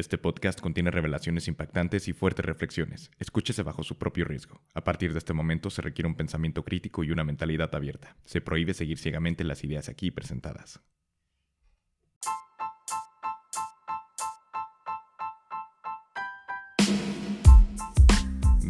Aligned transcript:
Este 0.00 0.16
podcast 0.16 0.62
contiene 0.62 0.90
revelaciones 0.90 1.46
impactantes 1.46 2.08
y 2.08 2.14
fuertes 2.14 2.46
reflexiones. 2.46 3.10
Escúchese 3.18 3.62
bajo 3.62 3.82
su 3.82 3.98
propio 3.98 4.24
riesgo. 4.24 4.62
A 4.72 4.82
partir 4.82 5.12
de 5.12 5.18
este 5.18 5.34
momento 5.34 5.68
se 5.68 5.82
requiere 5.82 6.08
un 6.08 6.14
pensamiento 6.14 6.64
crítico 6.64 7.04
y 7.04 7.10
una 7.10 7.22
mentalidad 7.22 7.74
abierta. 7.74 8.16
Se 8.24 8.40
prohíbe 8.40 8.72
seguir 8.72 8.96
ciegamente 8.96 9.44
las 9.44 9.62
ideas 9.62 9.90
aquí 9.90 10.10
presentadas. 10.10 10.80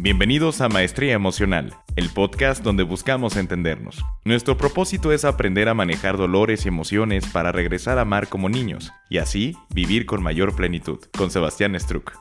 Bienvenidos 0.03 0.61
a 0.61 0.67
Maestría 0.67 1.13
Emocional, 1.13 1.75
el 1.95 2.09
podcast 2.09 2.63
donde 2.63 2.81
buscamos 2.81 3.37
entendernos. 3.37 4.03
Nuestro 4.25 4.57
propósito 4.57 5.11
es 5.11 5.25
aprender 5.25 5.69
a 5.69 5.75
manejar 5.75 6.17
dolores 6.17 6.65
y 6.65 6.69
emociones 6.69 7.27
para 7.27 7.51
regresar 7.51 7.99
a 7.99 8.01
amar 8.01 8.27
como 8.27 8.49
niños 8.49 8.91
y 9.11 9.19
así 9.19 9.55
vivir 9.75 10.07
con 10.07 10.23
mayor 10.23 10.55
plenitud. 10.55 10.97
Con 11.15 11.29
Sebastián 11.29 11.79
Struck. 11.79 12.13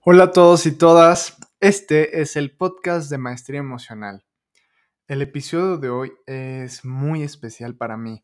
Hola 0.00 0.24
a 0.24 0.32
todos 0.32 0.66
y 0.66 0.72
todas, 0.72 1.38
este 1.60 2.20
es 2.20 2.36
el 2.36 2.54
podcast 2.54 3.10
de 3.10 3.16
Maestría 3.16 3.60
Emocional. 3.60 4.26
El 5.08 5.22
episodio 5.22 5.78
de 5.78 5.88
hoy 5.88 6.12
es 6.26 6.84
muy 6.84 7.22
especial 7.22 7.76
para 7.76 7.96
mí. 7.96 8.22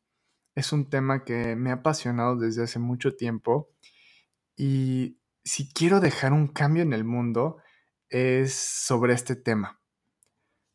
Es 0.54 0.74
un 0.74 0.90
tema 0.90 1.24
que 1.24 1.56
me 1.56 1.70
ha 1.70 1.77
apasionado 1.77 2.37
desde 2.37 2.65
hace 2.65 2.79
mucho 2.79 3.16
tiempo 3.16 3.70
y 4.62 5.19
si 5.42 5.73
quiero 5.73 6.00
dejar 6.00 6.34
un 6.34 6.46
cambio 6.46 6.82
en 6.82 6.92
el 6.92 7.02
mundo 7.02 7.56
es 8.10 8.52
sobre 8.52 9.14
este 9.14 9.34
tema. 9.34 9.80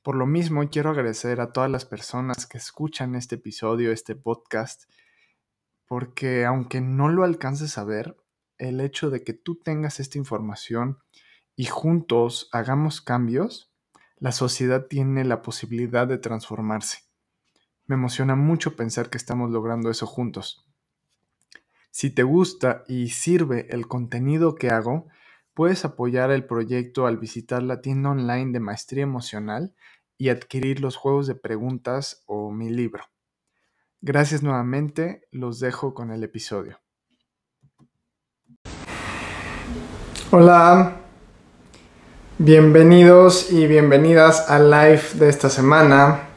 Por 0.02 0.16
lo 0.16 0.26
mismo, 0.26 0.68
quiero 0.72 0.90
agradecer 0.90 1.40
a 1.40 1.54
todas 1.54 1.70
las 1.70 1.86
personas 1.86 2.48
que 2.48 2.58
escuchan 2.58 3.14
este 3.14 3.36
episodio, 3.36 3.92
este 3.92 4.16
podcast, 4.16 4.90
porque 5.86 6.46
aunque 6.46 6.82
no 6.82 7.10
lo 7.10 7.24
alcances 7.24 7.78
a 7.78 7.84
ver, 7.84 8.18
el 8.58 8.82
hecho 8.82 9.12
de 9.12 9.24
que 9.24 9.34
tú 9.34 9.54
tengas 9.54 10.00
esta 10.00 10.18
información 10.18 10.98
y 11.56 11.66
juntos 11.66 12.50
hagamos 12.52 13.02
cambios, 13.02 13.72
la 14.18 14.32
sociedad 14.32 14.88
tiene 14.88 15.26
la 15.26 15.44
posibilidad 15.44 16.08
de 16.08 16.18
transformarse. 16.18 17.04
Me 17.86 17.94
emociona 17.94 18.36
mucho 18.36 18.76
pensar 18.76 19.12
que 19.12 19.18
estamos 19.20 19.52
logrando 19.52 19.92
eso 19.92 20.08
juntos. 20.08 20.65
Si 21.98 22.10
te 22.10 22.24
gusta 22.24 22.84
y 22.90 23.08
sirve 23.08 23.68
el 23.70 23.88
contenido 23.88 24.56
que 24.56 24.70
hago, 24.70 25.08
puedes 25.54 25.86
apoyar 25.86 26.30
el 26.30 26.44
proyecto 26.44 27.08
al 27.08 27.18
visitar 27.18 27.64
la 27.64 27.80
tienda 27.80 28.10
online 28.10 28.52
de 28.52 28.60
Maestría 28.60 29.04
Emocional 29.04 29.74
y 30.18 30.28
adquirir 30.28 30.82
los 30.82 30.98
juegos 30.98 31.26
de 31.26 31.36
preguntas 31.36 32.22
o 32.26 32.52
mi 32.52 32.70
libro. 32.70 33.06
Gracias 34.02 34.44
nuevamente, 34.44 35.30
los 35.32 35.62
dejo 35.62 35.94
con 35.94 36.12
el 36.12 36.22
episodio. 36.26 36.82
Hola, 40.32 40.98
bienvenidos 42.38 43.54
y 43.54 43.68
bienvenidas 43.68 44.50
al 44.50 44.70
live 44.70 45.04
de 45.14 45.30
esta 45.30 45.50
semana. 45.50 46.28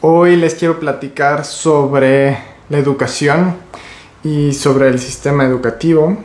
Hoy 0.00 0.34
les 0.34 0.56
quiero 0.56 0.80
platicar 0.80 1.44
sobre 1.44 2.36
la 2.68 2.78
educación 2.78 3.62
y 4.24 4.54
sobre 4.54 4.88
el 4.88 4.98
sistema 4.98 5.44
educativo. 5.44 6.16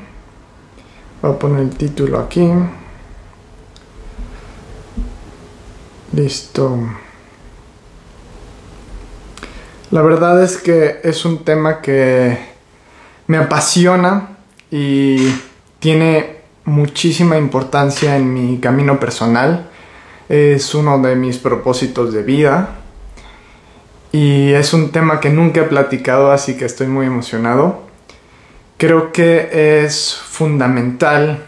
Voy 1.21 1.31
a 1.31 1.37
poner 1.37 1.59
el 1.59 1.69
título 1.71 2.17
aquí. 2.17 2.49
Listo. 6.13 6.79
La 9.91 10.01
verdad 10.01 10.41
es 10.41 10.57
que 10.57 11.01
es 11.03 11.25
un 11.25 11.43
tema 11.43 11.81
que 11.81 12.37
me 13.27 13.37
apasiona 13.37 14.37
y 14.71 15.29
tiene 15.79 16.37
muchísima 16.63 17.37
importancia 17.37 18.15
en 18.15 18.33
mi 18.33 18.59
camino 18.59 18.99
personal. 18.99 19.69
Es 20.29 20.73
uno 20.73 20.99
de 20.99 21.15
mis 21.15 21.37
propósitos 21.37 22.13
de 22.13 22.23
vida 22.23 22.75
y 24.11 24.53
es 24.53 24.73
un 24.73 24.91
tema 24.91 25.19
que 25.19 25.29
nunca 25.29 25.61
he 25.61 25.65
platicado, 25.65 26.31
así 26.31 26.55
que 26.55 26.65
estoy 26.65 26.87
muy 26.87 27.05
emocionado. 27.05 27.88
Creo 28.79 29.11
que 29.11 29.83
es 29.83 30.15
fundamental 30.15 31.43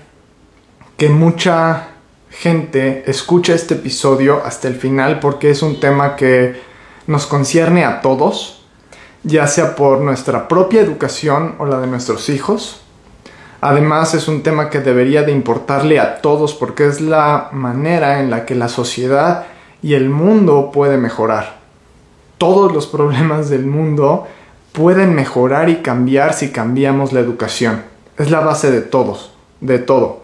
que 0.97 1.07
mucha 1.07 1.87
gente 2.29 3.09
escuche 3.09 3.53
este 3.53 3.75
episodio 3.75 4.41
hasta 4.43 4.67
el 4.67 4.75
final 4.75 5.21
porque 5.21 5.49
es 5.49 5.61
un 5.61 5.79
tema 5.79 6.17
que 6.17 6.59
nos 7.07 7.27
concierne 7.27 7.85
a 7.85 8.01
todos, 8.01 8.65
ya 9.23 9.47
sea 9.47 9.77
por 9.77 10.01
nuestra 10.01 10.49
propia 10.49 10.81
educación 10.81 11.55
o 11.57 11.65
la 11.65 11.79
de 11.79 11.87
nuestros 11.87 12.27
hijos. 12.27 12.81
Además 13.61 14.13
es 14.13 14.27
un 14.27 14.43
tema 14.43 14.69
que 14.69 14.81
debería 14.81 15.23
de 15.23 15.31
importarle 15.31 16.01
a 16.01 16.21
todos 16.21 16.53
porque 16.53 16.85
es 16.85 16.99
la 16.99 17.47
manera 17.53 18.19
en 18.19 18.29
la 18.29 18.45
que 18.45 18.55
la 18.55 18.67
sociedad 18.67 19.45
y 19.81 19.93
el 19.93 20.09
mundo 20.09 20.69
puede 20.73 20.97
mejorar. 20.97 21.61
Todos 22.37 22.73
los 22.73 22.87
problemas 22.87 23.49
del 23.49 23.65
mundo 23.65 24.27
pueden 24.71 25.13
mejorar 25.13 25.69
y 25.69 25.77
cambiar 25.77 26.33
si 26.33 26.49
cambiamos 26.49 27.13
la 27.13 27.19
educación. 27.19 27.83
Es 28.17 28.31
la 28.31 28.39
base 28.39 28.71
de 28.71 28.81
todos, 28.81 29.33
de 29.59 29.79
todo. 29.79 30.23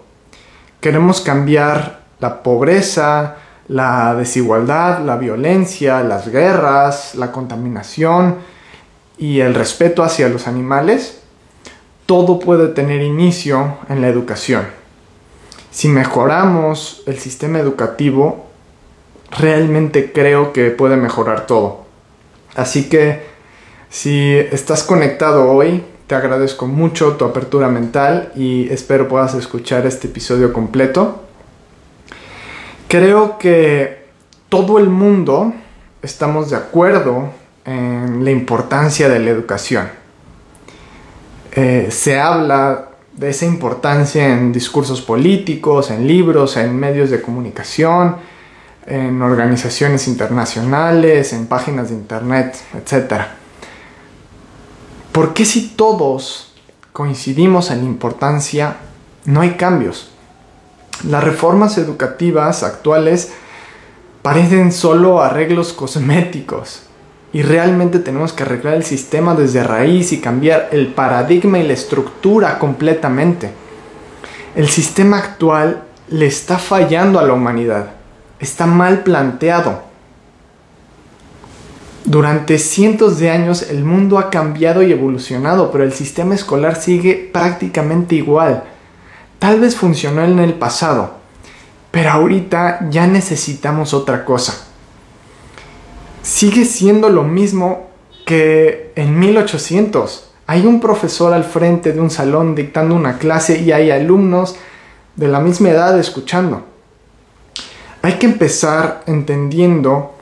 Queremos 0.79 1.21
cambiar 1.21 2.01
la 2.19 2.43
pobreza, 2.43 3.37
la 3.67 4.15
desigualdad, 4.15 5.03
la 5.03 5.17
violencia, 5.17 6.01
las 6.01 6.29
guerras, 6.29 7.15
la 7.15 7.31
contaminación 7.31 8.37
y 9.17 9.39
el 9.39 9.53
respeto 9.53 10.03
hacia 10.03 10.29
los 10.29 10.47
animales. 10.47 11.21
Todo 12.05 12.39
puede 12.39 12.69
tener 12.69 13.01
inicio 13.01 13.79
en 13.89 14.01
la 14.01 14.07
educación. 14.07 14.67
Si 15.71 15.89
mejoramos 15.89 17.03
el 17.05 17.19
sistema 17.19 17.59
educativo, 17.59 18.45
realmente 19.37 20.13
creo 20.13 20.53
que 20.53 20.71
puede 20.71 20.95
mejorar 20.95 21.45
todo. 21.45 21.85
Así 22.55 22.87
que 22.89 23.36
si 23.89 24.31
estás 24.51 24.83
conectado 24.83 25.49
hoy, 25.51 25.83
te 26.07 26.15
agradezco 26.15 26.67
mucho 26.67 27.13
tu 27.13 27.25
apertura 27.25 27.67
mental 27.67 28.31
y 28.35 28.69
espero 28.69 29.07
puedas 29.07 29.33
escuchar 29.35 29.85
este 29.85 30.07
episodio 30.07 30.53
completo. 30.53 31.23
Creo 32.87 33.37
que 33.37 34.05
todo 34.49 34.79
el 34.79 34.89
mundo 34.89 35.53
estamos 36.01 36.49
de 36.49 36.55
acuerdo 36.55 37.29
en 37.65 38.23
la 38.23 38.31
importancia 38.31 39.09
de 39.09 39.19
la 39.19 39.29
educación. 39.29 39.89
Eh, 41.51 41.87
se 41.91 42.19
habla 42.19 42.89
de 43.13 43.29
esa 43.29 43.45
importancia 43.45 44.29
en 44.29 44.53
discursos 44.53 45.01
políticos, 45.01 45.91
en 45.91 46.07
libros, 46.07 46.55
en 46.55 46.75
medios 46.77 47.09
de 47.09 47.21
comunicación, 47.21 48.15
en 48.85 49.21
organizaciones 49.21 50.07
internacionales, 50.07 51.33
en 51.33 51.47
páginas 51.47 51.89
de 51.89 51.95
internet, 51.95 52.55
etc. 52.73 53.36
¿Por 55.17 55.33
qué 55.33 55.45
si 55.45 55.69
todos 55.69 56.53
coincidimos 56.93 57.71
en 57.71 57.83
importancia, 57.83 58.75
no 59.25 59.41
hay 59.41 59.53
cambios? 59.55 60.11
Las 61.09 61.23
reformas 61.23 61.79
educativas 61.79 62.61
actuales 62.61 63.31
parecen 64.21 64.71
solo 64.71 65.23
arreglos 65.23 65.73
cosméticos 65.73 66.83
y 67.33 67.41
realmente 67.41 67.97
tenemos 67.97 68.31
que 68.31 68.43
arreglar 68.43 68.75
el 68.75 68.83
sistema 68.83 69.33
desde 69.33 69.63
raíz 69.63 70.13
y 70.13 70.21
cambiar 70.21 70.69
el 70.71 70.93
paradigma 70.93 71.57
y 71.57 71.65
la 71.65 71.73
estructura 71.73 72.59
completamente. 72.59 73.49
El 74.55 74.67
sistema 74.67 75.17
actual 75.17 75.81
le 76.09 76.27
está 76.27 76.59
fallando 76.59 77.17
a 77.17 77.23
la 77.23 77.33
humanidad, 77.33 77.87
está 78.39 78.67
mal 78.67 78.99
planteado. 78.99 79.81
Durante 82.07 82.57
cientos 82.57 83.19
de 83.19 83.29
años 83.31 83.63
el 83.63 83.83
mundo 83.83 84.17
ha 84.17 84.29
cambiado 84.29 84.81
y 84.81 84.93
evolucionado, 84.93 85.71
pero 85.73 85.83
el 85.83 85.91
sistema 85.91 86.35
escolar 86.35 86.77
sigue 86.77 87.29
prácticamente 87.33 88.15
igual. 88.15 88.63
Tal 89.39 89.59
vez 89.59 89.75
funcionó 89.75 90.23
en 90.23 90.39
el 90.39 90.53
pasado, 90.53 91.15
pero 91.91 92.11
ahorita 92.11 92.87
ya 92.89 93.07
necesitamos 93.07 93.93
otra 93.93 94.23
cosa. 94.23 94.67
Sigue 96.21 96.63
siendo 96.63 97.09
lo 97.09 97.23
mismo 97.23 97.89
que 98.25 98.93
en 98.95 99.19
1800. 99.19 100.31
Hay 100.47 100.65
un 100.65 100.79
profesor 100.79 101.33
al 101.33 101.43
frente 101.43 101.91
de 101.91 101.99
un 101.99 102.09
salón 102.09 102.55
dictando 102.55 102.95
una 102.95 103.17
clase 103.17 103.59
y 103.59 103.73
hay 103.73 103.91
alumnos 103.91 104.55
de 105.17 105.27
la 105.27 105.41
misma 105.41 105.71
edad 105.71 105.99
escuchando. 105.99 106.63
Hay 108.01 108.13
que 108.13 108.27
empezar 108.27 109.03
entendiendo 109.07 110.15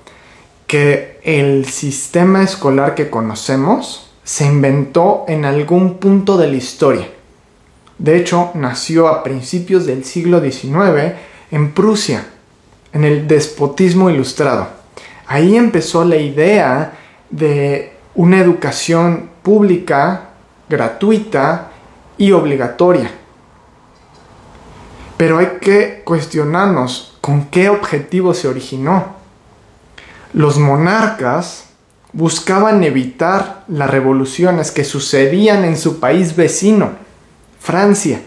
que 0.65 1.14
el 1.25 1.65
sistema 1.65 2.43
escolar 2.43 2.93
que 2.93 3.09
conocemos 3.09 4.11
se 4.23 4.45
inventó 4.45 5.25
en 5.27 5.43
algún 5.43 5.95
punto 5.95 6.37
de 6.37 6.47
la 6.47 6.55
historia. 6.55 7.09
De 7.97 8.15
hecho, 8.15 8.51
nació 8.53 9.07
a 9.07 9.23
principios 9.23 9.87
del 9.87 10.05
siglo 10.05 10.39
XIX 10.39 11.15
en 11.49 11.71
Prusia, 11.71 12.27
en 12.93 13.05
el 13.05 13.27
despotismo 13.27 14.11
ilustrado. 14.11 14.67
Ahí 15.25 15.57
empezó 15.57 16.05
la 16.05 16.17
idea 16.17 16.93
de 17.31 17.93
una 18.13 18.39
educación 18.39 19.31
pública, 19.41 20.29
gratuita 20.69 21.71
y 22.19 22.33
obligatoria. 22.33 23.09
Pero 25.17 25.39
hay 25.39 25.57
que 25.59 26.03
cuestionarnos 26.05 27.17
con 27.19 27.45
qué 27.45 27.69
objetivo 27.69 28.35
se 28.35 28.47
originó. 28.47 29.14
Los 30.35 30.59
monarcas 30.59 31.63
buscaban 32.11 32.83
evitar 32.83 33.63
las 33.69 33.89
revoluciones 33.89 34.69
que 34.69 34.83
sucedían 34.83 35.63
en 35.63 35.77
su 35.77 36.01
país 36.01 36.35
vecino, 36.35 36.89
Francia. 37.61 38.19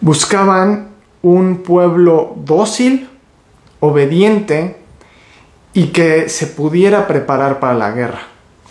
Buscaban 0.00 0.90
un 1.22 1.64
pueblo 1.64 2.34
dócil, 2.36 3.10
obediente 3.80 4.76
y 5.72 5.88
que 5.88 6.28
se 6.28 6.46
pudiera 6.46 7.08
preparar 7.08 7.58
para 7.58 7.74
la 7.74 7.90
guerra. 7.90 8.20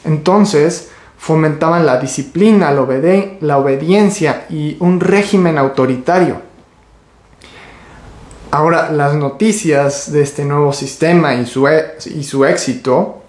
Entonces, 0.05 0.91
fomentaban 1.17 1.85
la 1.85 1.99
disciplina, 1.99 2.71
la, 2.71 3.57
obediencia 3.57 4.45
y 4.49 4.77
un 4.79 5.01
régimen 5.01 5.57
autoritario. 5.57 6.43
Ahora, 8.51 8.91
las 8.91 9.13
noticias 9.13 10.11
de 10.11 10.23
este 10.23 10.43
nuevo 10.43 10.73
sistema 10.73 11.35
y 11.35 11.45
su, 11.45 11.67
e, 11.67 11.97
y 12.05 12.23
su 12.23 12.45
éxito 12.45 13.21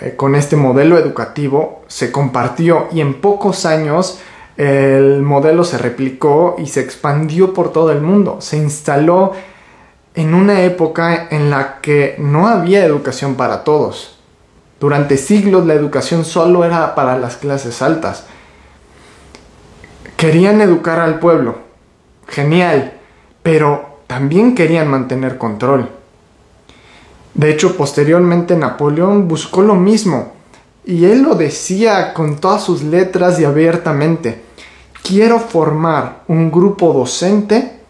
eh, 0.00 0.14
con 0.16 0.36
este 0.36 0.54
modelo 0.54 0.96
educativo 0.96 1.82
se 1.88 2.12
compartió 2.12 2.86
y 2.92 3.00
en 3.00 3.20
pocos 3.20 3.66
años 3.66 4.20
el 4.56 5.22
modelo 5.22 5.64
se 5.64 5.78
replicó 5.78 6.54
y 6.56 6.66
se 6.66 6.80
expandió 6.80 7.52
por 7.52 7.72
todo 7.72 7.90
el 7.90 8.00
mundo. 8.00 8.36
Se 8.40 8.56
instaló 8.56 9.32
en 10.14 10.34
una 10.34 10.62
época 10.62 11.26
en 11.32 11.50
la 11.50 11.80
que 11.80 12.14
no 12.18 12.46
había 12.46 12.84
educación 12.84 13.34
para 13.34 13.64
todos. 13.64 14.18
Durante 14.78 15.16
siglos 15.16 15.66
la 15.66 15.74
educación 15.74 16.24
solo 16.24 16.64
era 16.64 16.94
para 16.94 17.18
las 17.18 17.36
clases 17.36 17.82
altas. 17.82 18.26
Querían 20.16 20.60
educar 20.60 21.00
al 21.00 21.18
pueblo. 21.18 21.58
Genial. 22.28 22.92
Pero 23.42 23.93
también 24.06 24.54
querían 24.54 24.88
mantener 24.88 25.38
control. 25.38 25.90
De 27.34 27.50
hecho, 27.50 27.76
posteriormente 27.76 28.56
Napoleón 28.56 29.26
buscó 29.26 29.62
lo 29.62 29.74
mismo. 29.74 30.32
Y 30.84 31.06
él 31.06 31.22
lo 31.22 31.34
decía 31.34 32.14
con 32.14 32.36
todas 32.36 32.62
sus 32.62 32.82
letras 32.82 33.40
y 33.40 33.44
abiertamente. 33.44 34.42
Quiero 35.02 35.40
formar 35.40 36.22
un 36.28 36.50
grupo 36.50 36.92
docente 36.92 37.80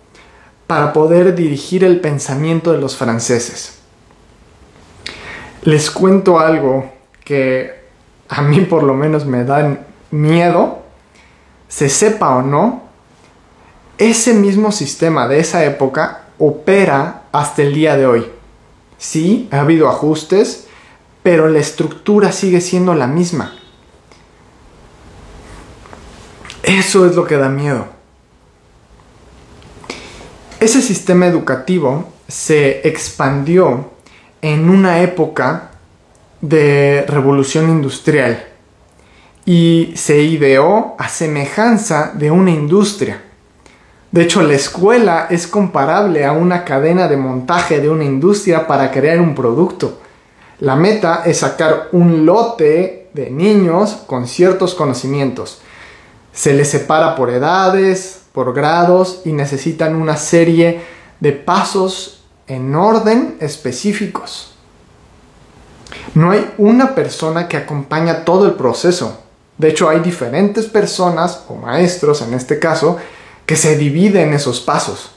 para 0.66 0.93
poder 0.93 1.34
dirigir 1.34 1.84
el 1.84 2.00
pensamiento 2.00 2.72
de 2.72 2.78
los 2.78 2.96
franceses. 2.96 3.78
Les 5.62 5.90
cuento 5.90 6.38
algo 6.38 6.90
que 7.25 7.84
a 8.28 8.43
mí 8.43 8.61
por 8.61 8.82
lo 8.82 8.94
menos 8.94 9.26
me 9.26 9.44
da 9.44 9.78
miedo, 10.11 10.82
se 11.69 11.88
sepa 11.88 12.37
o 12.37 12.43
no, 12.43 12.84
ese 13.99 14.35
mismo 14.35 14.73
sistema 14.73 15.29
de 15.29 15.41
esa 15.41 15.64
época 15.64 16.25
opera 16.38 17.23
hasta 17.32 17.62
el 17.62 17.75
día 17.75 17.96
de 17.96 18.06
hoy. 18.06 18.26
Sí, 18.99 19.49
ha 19.50 19.61
habido 19.61 19.88
ajustes, 19.88 20.67
pero 21.23 21.49
la 21.49 21.58
estructura 21.58 22.32
sigue 22.32 22.61
siendo 22.61 22.94
la 22.94 23.06
misma. 23.06 23.56
Eso 26.62 27.06
es 27.06 27.14
lo 27.14 27.26
que 27.26 27.37
da 27.37 27.49
miedo. 27.49 27.87
Ese 30.61 30.81
sistema 30.81 31.26
educativo 31.26 32.08
se 32.26 32.88
expandió 32.88 33.90
en 34.40 34.70
una 34.70 35.02
época 35.02 35.70
de 36.40 37.05
revolución 37.06 37.69
industrial 37.69 38.47
y 39.44 39.93
se 39.94 40.23
ideó 40.23 40.94
a 40.99 41.08
semejanza 41.08 42.12
de 42.14 42.31
una 42.31 42.50
industria. 42.50 43.23
De 44.14 44.22
hecho, 44.22 44.43
la 44.43 44.55
escuela 44.55 45.26
es 45.28 45.49
comparable 45.49 46.25
a 46.25 46.31
una 46.31 46.64
cadena 46.64 47.08
de 47.08 47.16
montaje 47.16 47.81
de 47.81 47.90
una 47.90 48.05
industria 48.05 48.69
para 48.69 48.93
crear 48.93 49.20
un 49.20 49.34
producto. 49.34 49.99
La 50.61 50.76
meta 50.76 51.22
es 51.26 51.38
sacar 51.38 51.88
un 51.90 52.25
lote 52.25 53.08
de 53.12 53.31
niños 53.32 54.05
con 54.06 54.28
ciertos 54.28 54.76
conocimientos. 54.76 55.62
Se 56.32 56.55
les 56.55 56.70
separa 56.70 57.16
por 57.16 57.28
edades, 57.28 58.20
por 58.32 58.55
grados 58.55 59.22
y 59.25 59.32
necesitan 59.32 59.96
una 59.96 60.16
serie 60.16 60.82
de 61.19 61.32
pasos 61.32 62.22
en 62.46 62.72
orden 62.76 63.37
específicos. 63.40 64.55
No 66.14 66.31
hay 66.31 66.52
una 66.56 66.94
persona 66.94 67.49
que 67.49 67.56
acompaña 67.56 68.25
todo 68.25 68.46
el 68.46 68.52
proceso. 68.52 69.19
De 69.58 69.70
hecho, 69.70 69.88
hay 69.88 69.99
diferentes 69.99 70.66
personas, 70.66 71.43
o 71.49 71.56
maestros 71.56 72.22
en 72.22 72.34
este 72.34 72.61
caso, 72.61 72.99
que 73.46 73.56
se 73.56 73.76
dividen 73.76 74.32
esos 74.32 74.61
pasos. 74.61 75.12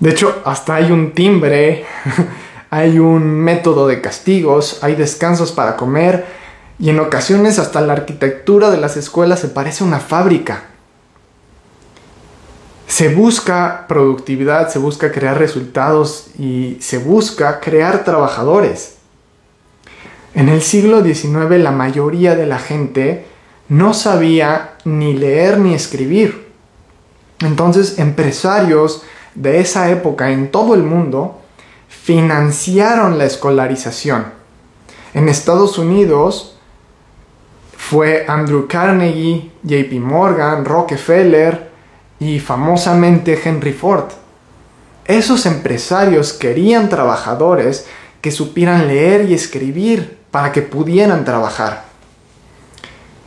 De 0.00 0.10
hecho, 0.10 0.42
hasta 0.44 0.74
hay 0.74 0.90
un 0.90 1.12
timbre, 1.12 1.84
hay 2.70 2.98
un 2.98 3.24
método 3.24 3.86
de 3.86 4.00
castigos, 4.00 4.82
hay 4.82 4.94
descansos 4.94 5.52
para 5.52 5.76
comer 5.76 6.26
y 6.78 6.90
en 6.90 6.98
ocasiones 6.98 7.58
hasta 7.58 7.80
la 7.80 7.92
arquitectura 7.92 8.70
de 8.70 8.78
las 8.78 8.96
escuelas 8.96 9.40
se 9.40 9.48
parece 9.48 9.84
a 9.84 9.86
una 9.86 10.00
fábrica. 10.00 10.64
Se 12.88 13.14
busca 13.14 13.86
productividad, 13.88 14.68
se 14.68 14.78
busca 14.78 15.12
crear 15.12 15.38
resultados 15.38 16.28
y 16.38 16.78
se 16.80 16.98
busca 16.98 17.60
crear 17.60 18.04
trabajadores. 18.04 18.96
En 20.34 20.48
el 20.48 20.62
siglo 20.62 21.02
XIX 21.04 21.58
la 21.58 21.70
mayoría 21.70 22.34
de 22.34 22.46
la 22.46 22.58
gente 22.58 23.26
no 23.68 23.94
sabía 23.94 24.74
ni 24.84 25.14
leer 25.14 25.58
ni 25.58 25.74
escribir. 25.74 26.51
Entonces 27.42 27.98
empresarios 27.98 29.02
de 29.34 29.60
esa 29.60 29.90
época 29.90 30.30
en 30.30 30.50
todo 30.50 30.74
el 30.74 30.82
mundo 30.82 31.40
financiaron 31.88 33.18
la 33.18 33.24
escolarización. 33.24 34.26
En 35.14 35.28
Estados 35.28 35.78
Unidos 35.78 36.56
fue 37.76 38.24
Andrew 38.28 38.66
Carnegie, 38.68 39.50
JP 39.62 39.92
Morgan, 40.00 40.64
Rockefeller, 40.64 41.72
y 42.22 42.38
famosamente 42.38 43.40
Henry 43.42 43.72
Ford. 43.72 44.04
Esos 45.06 45.44
empresarios 45.44 46.32
querían 46.32 46.88
trabajadores 46.88 47.86
que 48.20 48.30
supieran 48.30 48.86
leer 48.86 49.28
y 49.28 49.34
escribir 49.34 50.18
para 50.30 50.52
que 50.52 50.62
pudieran 50.62 51.24
trabajar. 51.24 51.84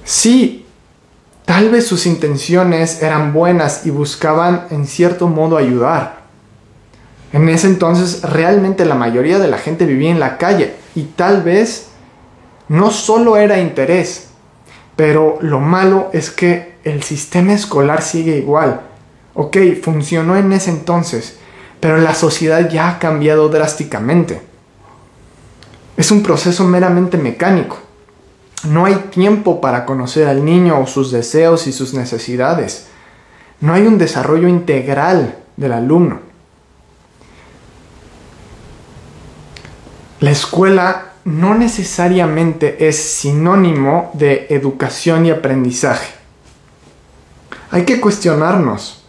Sí, 0.06 0.65
tal 1.46 1.70
vez 1.70 1.88
sus 1.88 2.06
intenciones 2.06 3.02
eran 3.02 3.34
buenas 3.34 3.86
y 3.86 3.92
buscaban 3.92 4.68
en 4.72 4.88
cierto 4.88 5.28
modo 5.28 5.58
ayudar. 5.58 6.26
En 7.34 7.50
ese 7.50 7.68
entonces 7.68 8.22
realmente 8.24 8.86
la 8.86 8.96
mayoría 8.96 9.40
de 9.40 9.48
la 9.48 9.58
gente 9.58 9.86
vivía 9.86 10.12
en 10.12 10.20
la 10.20 10.38
calle 10.38 10.74
y 10.96 11.04
tal 11.04 11.44
vez 11.44 11.88
no 12.68 12.92
solo 12.92 13.38
era 13.38 13.60
interés, 13.60 14.30
pero 14.96 15.38
lo 15.42 15.60
malo 15.60 16.10
es 16.14 16.32
que 16.32 16.76
el 16.84 17.04
sistema 17.04 17.54
escolar 17.54 18.02
sigue 18.02 18.38
igual. 18.38 18.82
Ok, 19.34 19.58
funcionó 19.84 20.38
en 20.38 20.54
ese 20.54 20.70
entonces, 20.70 21.38
pero 21.80 21.98
la 21.98 22.16
sociedad 22.16 22.70
ya 22.70 22.90
ha 22.90 23.00
cambiado 23.00 23.50
drásticamente. 23.50 24.42
Es 25.98 26.12
un 26.12 26.24
proceso 26.24 26.64
meramente 26.64 27.18
mecánico. 27.18 27.78
No 28.66 28.86
hay 28.86 28.96
tiempo 29.12 29.62
para 29.62 29.86
conocer 29.86 30.28
al 30.28 30.44
niño 30.44 30.80
o 30.80 30.88
sus 30.88 31.12
deseos 31.12 31.68
y 31.68 31.72
sus 31.72 31.94
necesidades. 31.94 32.88
No 33.62 33.74
hay 33.74 33.86
un 33.88 33.98
desarrollo 33.98 34.48
integral 34.48 35.38
del 35.56 35.74
alumno. 35.74 36.20
La 40.20 40.32
escuela 40.32 41.14
no 41.26 41.56
necesariamente 41.56 42.88
es 42.88 42.98
sinónimo 42.98 44.12
de 44.14 44.48
educación 44.50 45.26
y 45.26 45.32
aprendizaje. 45.32 46.14
Hay 47.72 47.84
que 47.84 48.00
cuestionarnos, 48.00 49.04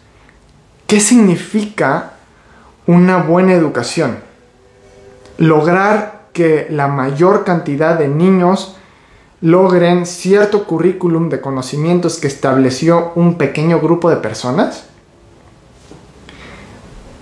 ¿qué 0.87 0.99
significa 0.99 2.13
una 2.85 3.17
buena 3.17 3.53
educación? 3.53 4.19
Lograr 5.37 6.27
que 6.33 6.67
la 6.69 6.87
mayor 6.87 7.43
cantidad 7.43 7.97
de 7.97 8.07
niños 8.07 8.76
logren 9.41 10.05
cierto 10.05 10.65
currículum 10.65 11.29
de 11.29 11.41
conocimientos 11.41 12.17
que 12.17 12.27
estableció 12.27 13.11
un 13.15 13.35
pequeño 13.35 13.79
grupo 13.79 14.09
de 14.09 14.17
personas? 14.17 14.85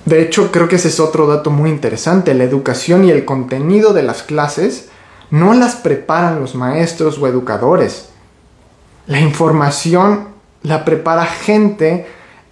De 0.05 0.22
hecho, 0.22 0.51
creo 0.51 0.67
que 0.67 0.75
ese 0.75 0.89
es 0.89 1.00
otro 1.00 1.25
dato 1.25 1.50
muy 1.50 1.69
interesante. 1.69 2.34
La 2.36 2.43
educación 2.43 3.05
y 3.05 3.12
el 3.12 3.25
contenido 3.25 3.91
de 3.93 4.03
las 4.03 4.22
clases 4.22 4.89
no 5.31 5.53
las 5.53 5.75
preparan 5.75 6.39
los 6.39 6.53
maestros 6.53 7.17
o 7.17 7.27
educadores. 7.27 8.10
La 9.07 9.19
información 9.19 10.29
la 10.62 10.86
prepara 10.86 11.25
gente 11.25 12.07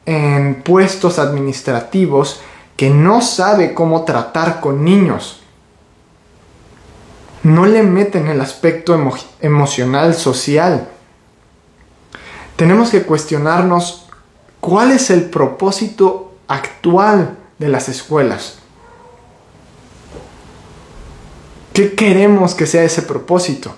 en 0.06 0.64
puestos 0.64 1.20
administrativos 1.20 2.42
que 2.76 2.90
no 2.90 3.22
sabe 3.22 3.74
cómo 3.74 4.04
tratar 4.04 4.60
con 4.60 4.84
niños. 4.84 5.43
No 7.44 7.66
le 7.66 7.84
meten 7.84 8.28
el 8.28 8.40
aspecto 8.40 8.98
emocional, 9.42 10.16
social. 10.16 10.88
Tenemos 12.56 12.90
que 12.90 13.04
cuestionarnos 13.04 14.08
cuál 14.62 14.92
es 14.92 15.10
el 15.10 15.30
propósito 15.30 16.36
actual 16.48 17.38
de 17.60 17.68
las 17.68 17.90
escuelas. 17.90 18.60
¿Qué 21.74 21.94
queremos 21.94 22.56
que 22.56 22.66
sea 22.66 22.84
ese 22.84 23.02
propósito? 23.02 23.76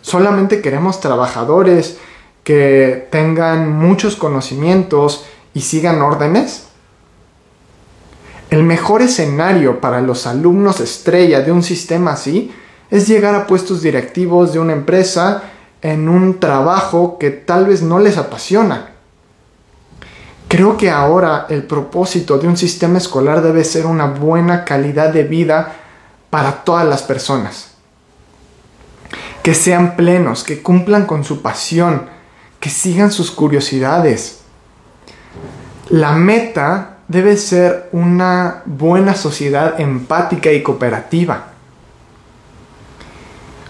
¿Solamente 0.00 0.62
queremos 0.62 1.00
trabajadores 1.00 1.98
que 2.44 3.08
tengan 3.10 3.70
muchos 3.70 4.16
conocimientos 4.16 5.26
y 5.52 5.60
sigan 5.60 6.00
órdenes? 6.00 6.68
El 8.48 8.62
mejor 8.62 9.02
escenario 9.02 9.80
para 9.80 10.00
los 10.00 10.26
alumnos 10.26 10.80
estrella 10.80 11.40
de 11.40 11.52
un 11.52 11.62
sistema 11.62 12.12
así 12.12 12.52
es 12.92 13.08
llegar 13.08 13.34
a 13.34 13.46
puestos 13.46 13.80
directivos 13.80 14.52
de 14.52 14.58
una 14.58 14.74
empresa 14.74 15.44
en 15.80 16.10
un 16.10 16.38
trabajo 16.38 17.16
que 17.18 17.30
tal 17.30 17.64
vez 17.64 17.80
no 17.80 17.98
les 17.98 18.18
apasiona. 18.18 18.90
Creo 20.46 20.76
que 20.76 20.90
ahora 20.90 21.46
el 21.48 21.62
propósito 21.62 22.36
de 22.36 22.46
un 22.46 22.58
sistema 22.58 22.98
escolar 22.98 23.40
debe 23.40 23.64
ser 23.64 23.86
una 23.86 24.04
buena 24.04 24.66
calidad 24.66 25.10
de 25.10 25.24
vida 25.24 25.74
para 26.28 26.64
todas 26.64 26.86
las 26.86 27.02
personas. 27.02 27.70
Que 29.42 29.54
sean 29.54 29.96
plenos, 29.96 30.44
que 30.44 30.60
cumplan 30.60 31.06
con 31.06 31.24
su 31.24 31.40
pasión, 31.40 32.10
que 32.60 32.68
sigan 32.68 33.10
sus 33.10 33.30
curiosidades. 33.30 34.40
La 35.88 36.12
meta 36.12 36.98
debe 37.08 37.38
ser 37.38 37.88
una 37.92 38.60
buena 38.66 39.14
sociedad 39.14 39.80
empática 39.80 40.52
y 40.52 40.62
cooperativa 40.62 41.51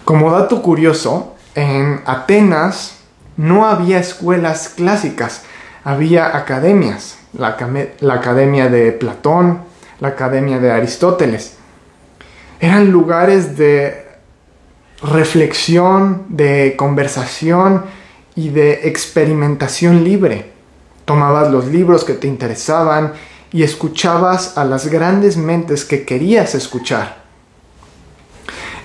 como 0.04 0.32
dato 0.32 0.62
curioso, 0.62 1.34
en 1.54 2.00
Atenas 2.06 2.98
no 3.36 3.66
había 3.66 3.98
escuelas 3.98 4.70
clásicas, 4.70 5.42
había 5.84 6.36
academias, 6.36 7.18
la, 7.32 7.56
academia 8.14 8.68
de 8.68 8.92
Platón, 8.92 9.60
la 10.00 10.08
academia 10.08 10.58
de 10.58 10.72
Aristóteles. 10.72 11.56
Eran 12.60 12.90
lugares 12.90 13.56
de 13.56 14.06
reflexión, 15.02 16.24
de 16.28 16.74
conversación 16.76 17.84
y 18.34 18.50
de 18.50 18.88
experimentación 18.88 20.04
libre. 20.04 20.52
Tomabas 21.04 21.50
los 21.50 21.66
libros 21.66 22.04
que 22.04 22.14
te 22.14 22.26
interesaban 22.26 23.12
y 23.52 23.62
escuchabas 23.62 24.56
a 24.56 24.64
las 24.64 24.88
grandes 24.88 25.36
mentes 25.36 25.84
que 25.84 26.04
querías 26.04 26.54
escuchar. 26.54 27.21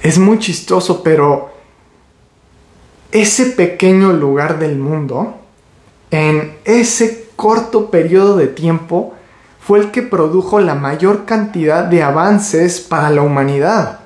Es 0.02 0.18
muy 0.18 0.40
chistoso, 0.40 1.04
pero 1.04 1.52
ese 3.12 3.48
pequeño 3.48 4.14
lugar 4.14 4.60
del 4.60 4.78
mundo, 4.78 5.36
en 6.12 6.58
ese 6.66 7.28
corto 7.36 7.90
periodo 7.90 8.38
de 8.38 8.48
tiempo, 8.48 9.14
fue 9.60 9.80
el 9.80 9.92
que 9.92 10.02
produjo 10.02 10.60
la 10.60 10.76
mayor 10.76 11.26
cantidad 11.26 11.84
de 11.84 12.04
avances 12.04 12.80
para 12.80 13.10
la 13.10 13.22
humanidad. 13.22 14.00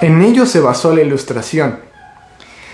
En 0.00 0.22
ello 0.22 0.46
se 0.46 0.60
basó 0.60 0.94
la 0.94 1.02
ilustración. 1.02 1.78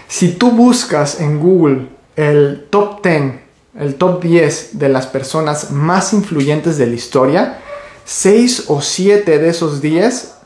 Si 0.06 0.32
tú 0.34 0.52
buscas 0.52 1.20
en 1.20 1.40
Google 1.40 1.88
el 2.14 2.68
top 2.70 3.02
10, 3.04 3.34
el 3.80 3.96
top 3.96 4.22
10 4.22 4.78
de 4.78 4.88
las 4.88 5.08
personas 5.08 5.72
más 5.72 6.12
influyentes 6.12 6.78
de 6.78 6.86
la 6.86 6.94
historia, 6.94 7.58
seis 8.06 8.64
o 8.68 8.80
siete 8.80 9.38
de 9.38 9.50
esos 9.50 9.82
diez 9.82 10.36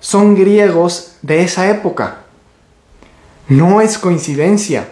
son 0.00 0.34
griegos 0.34 1.12
de 1.20 1.42
esa 1.42 1.70
época. 1.70 2.20
No 3.46 3.80
es 3.80 3.98
coincidencia. 3.98 4.88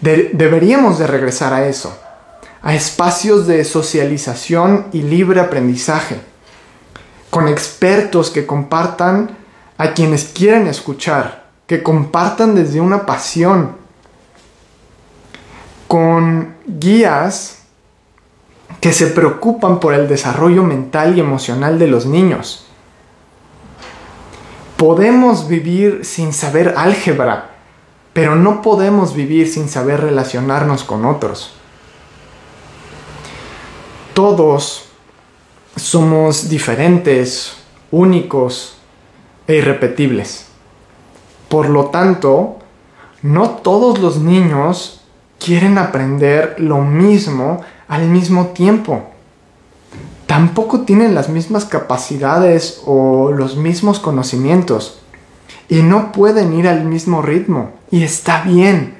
deberíamos 0.00 0.98
de 0.98 1.06
regresar 1.06 1.52
a 1.52 1.66
eso, 1.66 1.98
a 2.62 2.74
espacios 2.74 3.46
de 3.46 3.64
socialización 3.64 4.86
y 4.92 5.02
libre 5.02 5.40
aprendizaje, 5.40 6.20
con 7.30 7.48
expertos 7.48 8.30
que 8.30 8.46
compartan 8.46 9.36
a 9.78 9.94
quienes 9.94 10.24
quieren 10.24 10.66
escuchar, 10.66 11.46
que 11.66 11.82
compartan 11.82 12.54
desde 12.54 12.80
una 12.80 13.06
pasión, 13.06 13.76
con 15.86 16.54
guías 16.66 17.57
que 18.80 18.92
se 18.92 19.08
preocupan 19.08 19.80
por 19.80 19.94
el 19.94 20.08
desarrollo 20.08 20.62
mental 20.62 21.16
y 21.16 21.20
emocional 21.20 21.78
de 21.78 21.88
los 21.88 22.06
niños. 22.06 22.66
Podemos 24.76 25.48
vivir 25.48 26.04
sin 26.04 26.32
saber 26.32 26.74
álgebra, 26.76 27.50
pero 28.12 28.36
no 28.36 28.62
podemos 28.62 29.14
vivir 29.14 29.48
sin 29.48 29.68
saber 29.68 30.00
relacionarnos 30.00 30.84
con 30.84 31.04
otros. 31.04 31.52
Todos 34.14 34.88
somos 35.74 36.48
diferentes, 36.48 37.56
únicos 37.90 38.76
e 39.46 39.56
irrepetibles. 39.56 40.46
Por 41.48 41.68
lo 41.68 41.86
tanto, 41.86 42.58
no 43.22 43.50
todos 43.50 43.98
los 43.98 44.18
niños 44.18 45.02
quieren 45.38 45.78
aprender 45.78 46.56
lo 46.58 46.78
mismo 46.78 47.62
al 47.88 48.08
mismo 48.08 48.48
tiempo. 48.48 49.02
Tampoco 50.26 50.82
tienen 50.82 51.14
las 51.14 51.28
mismas 51.28 51.64
capacidades 51.64 52.82
o 52.84 53.32
los 53.32 53.56
mismos 53.56 53.98
conocimientos. 53.98 55.00
Y 55.68 55.82
no 55.82 56.12
pueden 56.12 56.52
ir 56.52 56.68
al 56.68 56.84
mismo 56.84 57.22
ritmo. 57.22 57.72
Y 57.90 58.04
está 58.04 58.42
bien. 58.42 58.96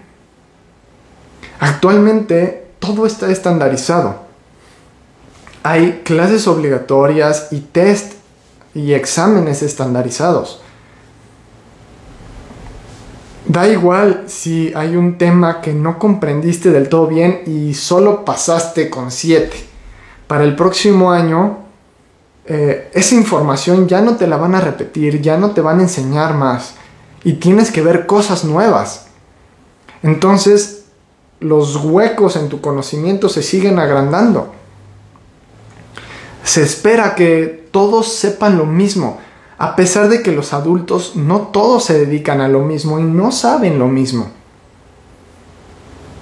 Actualmente 1.61 2.67
todo 2.79 3.07
está 3.07 3.31
estandarizado. 3.31 4.27
Hay 5.63 6.03
clases 6.05 6.47
obligatorias 6.47 7.49
y 7.51 7.61
test 7.61 8.15
y 8.75 8.95
exámenes 8.95 9.63
estandarizados. 9.63 10.63
Da 13.49 13.67
igual 13.67 14.25
si 14.27 14.73
hay 14.75 14.95
un 14.95 15.17
tema 15.17 15.63
que 15.63 15.73
no 15.73 15.99
comprendiste 15.99 16.71
del 16.71 16.91
todo 16.91 17.07
bien 17.07 17.45
y 17.47 17.73
solo 17.73 18.23
pasaste 18.23 18.91
con 18.91 19.11
7. 19.11 19.51
Para 20.27 20.45
el 20.45 20.55
próximo 20.55 21.11
año, 21.11 21.61
eh, 22.45 22.91
esa 22.93 23.15
información 23.15 23.89
ya 23.89 24.03
no 24.03 24.17
te 24.17 24.27
la 24.27 24.37
van 24.37 24.55
a 24.55 24.61
repetir, 24.61 25.23
ya 25.23 25.39
no 25.39 25.53
te 25.53 25.63
van 25.63 25.79
a 25.79 25.85
enseñar 25.85 26.35
más 26.35 26.75
y 27.25 27.35
tienes 27.35 27.71
que 27.71 27.81
ver 27.81 28.05
cosas 28.05 28.45
nuevas. 28.45 29.07
Entonces, 30.03 30.85
los 31.41 31.77
huecos 31.77 32.37
en 32.37 32.51
tu 32.51 32.61
conocimiento 32.61 33.31
se 33.31 33.43
siguen 33.43 33.79
agrandando. 33.79 34.53
Se 36.45 36.63
espera 36.63 37.15
que 37.15 37.67
todos 37.71 38.13
sepan 38.13 38.59
lo 38.59 38.67
mismo 38.67 39.21
a 39.59 39.75
pesar 39.75 40.09
de 40.09 40.23
que 40.23 40.33
los 40.33 40.53
adultos 40.53 41.17
no 41.17 41.49
todos 41.49 41.85
se 41.85 41.99
dedican 41.99 42.41
a 42.41 42.49
lo 42.49 42.61
mismo 42.61 43.01
y 43.01 43.03
no 43.03 43.33
saben 43.33 43.79
lo 43.79 43.89
mismo. 43.89 44.31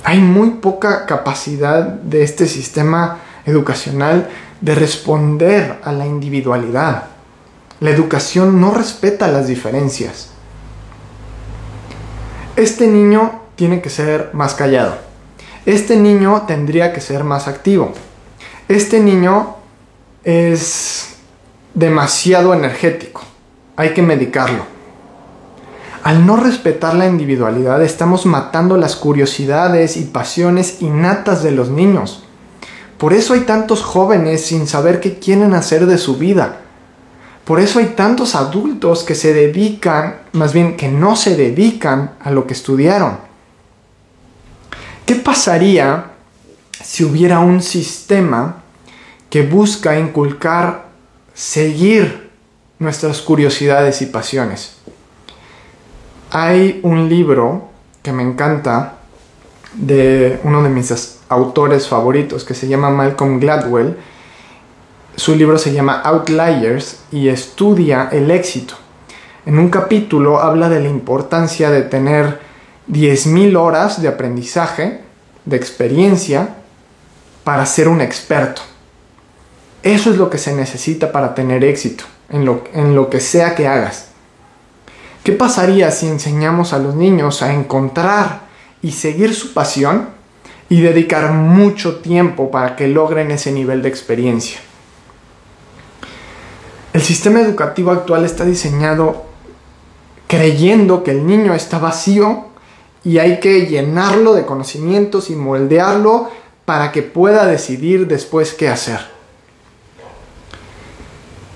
Hay 0.05 0.21
muy 0.21 0.50
poca 0.50 1.05
capacidad 1.05 1.83
de 1.83 2.23
este 2.23 2.47
sistema 2.47 3.19
educacional 3.45 4.31
de 4.61 4.75
responder 4.75 5.78
a 5.85 5.93
la 5.93 6.07
individualidad. 6.07 7.09
La 7.81 7.90
educación 7.90 8.59
no 8.61 8.73
respeta 8.73 9.28
las 9.28 9.49
diferencias. 9.49 10.31
Este 12.57 12.87
niño 12.87 13.43
tiene 13.55 13.83
que 13.83 13.90
ser 13.90 14.31
más 14.33 14.55
callado. 14.55 14.97
Este 15.66 15.97
niño 15.97 16.45
tendría 16.47 16.93
que 16.95 17.02
ser 17.02 17.23
más 17.23 17.49
activo. 17.49 17.93
Este 18.69 19.00
niño 19.00 19.57
es 20.25 21.16
demasiado 21.75 22.55
energético. 22.55 23.25
Hay 23.76 23.92
que 23.92 24.02
medicarlo. 24.02 24.64
Al 26.02 26.25
no 26.25 26.37
respetar 26.37 26.95
la 26.95 27.06
individualidad 27.06 27.83
estamos 27.83 28.26
matando 28.26 28.76
las 28.76 28.97
curiosidades 28.97 29.97
y 29.97 30.04
pasiones 30.04 30.80
innatas 30.80 31.42
de 31.42 31.50
los 31.50 31.68
niños. 31.68 32.23
Por 32.97 33.12
eso 33.12 33.35
hay 33.35 33.40
tantos 33.40 33.83
jóvenes 33.83 34.47
sin 34.47 34.66
saber 34.66 35.00
qué 35.00 35.18
quieren 35.18 35.52
hacer 35.52 35.87
de 35.87 35.99
su 35.99 36.16
vida. 36.16 36.61
Por 37.45 37.61
eso 37.61 37.78
hay 37.78 37.87
tantos 37.97 38.35
adultos 38.35 39.04
que 39.04 39.14
se 39.14 39.35
dedican, 39.35 40.21
más 40.33 40.52
bien 40.52 40.76
que 40.76 40.88
no 40.88 41.14
se 41.16 41.37
dedican 41.37 42.12
a 42.21 42.30
lo 42.30 42.47
que 42.47 42.54
estudiaron. 42.54 43.18
¿Qué 45.04 45.16
pasaría 45.16 46.12
si 46.83 47.04
hubiera 47.04 47.40
un 47.40 47.62
sistema 47.62 48.62
que 49.28 49.42
busca 49.42 49.99
inculcar 49.99 50.87
seguir 51.35 52.25
nuestras 52.78 53.21
curiosidades 53.23 54.02
y 54.02 54.06
pasiones. 54.06 54.76
Hay 56.30 56.80
un 56.83 57.09
libro 57.09 57.68
que 58.02 58.12
me 58.12 58.23
encanta 58.23 58.99
de 59.75 60.40
uno 60.45 60.62
de 60.62 60.68
mis 60.68 61.18
autores 61.28 61.88
favoritos 61.88 62.45
que 62.45 62.54
se 62.54 62.68
llama 62.68 62.90
Malcolm 62.90 63.40
Gladwell 63.40 63.97
su 65.16 65.35
libro 65.35 65.56
se 65.56 65.73
llama 65.73 66.02
Outliers 66.02 66.99
y 67.11 67.28
estudia 67.28 68.11
el 68.12 68.30
éxito. 68.30 68.75
En 69.47 69.59
un 69.59 69.71
capítulo 69.71 70.40
habla 70.40 70.68
de 70.68 70.80
la 70.80 70.90
importancia 70.90 71.71
de 71.71 71.83
tener 71.83 72.38
10.000 72.90 73.56
horas 73.56 74.02
de 74.02 74.09
aprendizaje, 74.09 75.00
de 75.47 75.56
experiencia, 75.56 76.56
para 77.45 77.64
ser 77.64 77.88
un 77.88 78.02
experto. 78.02 78.61
Eso 79.83 80.11
es 80.11 80.18
lo 80.18 80.28
que 80.28 80.37
se 80.37 80.54
necesita 80.54 81.12
para 81.12 81.35
tener 81.35 81.64
éxito 81.64 82.04
en 82.28 82.45
lo, 82.45 82.64
en 82.73 82.95
lo 82.95 83.11
que 83.11 83.21
sea 83.21 83.54
que 83.54 83.66
hagas. 83.66 84.09
¿Qué 85.25 85.33
pasaría 85.33 85.90
si 85.90 86.06
enseñamos 86.06 86.73
a 86.73 86.78
los 86.78 86.95
niños 86.95 87.42
a 87.42 87.52
encontrar 87.52 88.42
y 88.83 88.92
seguir 88.92 89.35
su 89.35 89.52
pasión 89.52 90.09
y 90.68 90.80
dedicar 90.80 91.33
mucho 91.33 91.97
tiempo 91.97 92.50
para 92.50 92.76
que 92.76 92.88
logren 92.88 93.30
ese 93.30 93.52
nivel 93.52 93.83
de 93.83 93.88
experiencia? 93.88 94.61
El 96.92 97.02
sistema 97.02 97.40
educativo 97.40 97.90
actual 97.90 98.25
está 98.25 98.45
diseñado 98.45 99.26
creyendo 100.28 101.04
que 101.04 101.11
el 101.11 101.26
niño 101.26 101.54
está 101.54 101.78
vacío 101.78 102.47
y 103.04 103.18
hay 103.18 103.38
que 103.40 103.66
llenarlo 103.66 104.35
de 104.35 104.47
conocimientos 104.47 105.30
y 105.30 105.37
moldearlo 105.37 106.30
para 106.64 106.92
que 106.92 107.02
pueda 107.02 107.47
decidir 107.47 108.06
después 108.06 108.54
qué 108.54 108.68
hacer. 108.68 109.00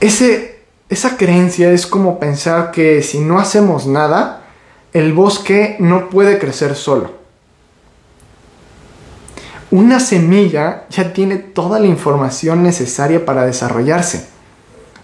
Ese, 0.01 0.50
esa 0.91 1.17
creencia 1.17 1.71
es 1.71 1.87
como 1.87 2.19
pensar 2.19 2.73
que 2.73 3.01
si 3.03 3.21
no 3.21 3.39
hacemos 3.39 3.87
nada, 3.87 4.43
el 4.93 5.13
bosque 5.13 5.77
no 5.79 6.11
puede 6.11 6.41
crecer 6.41 6.75
solo. 6.75 7.13
Una 9.71 10.01
semilla 10.01 10.87
ya 10.91 11.13
tiene 11.13 11.37
toda 11.37 11.79
la 11.79 11.87
información 11.87 12.65
necesaria 12.65 13.25
para 13.25 13.47
desarrollarse. 13.47 14.27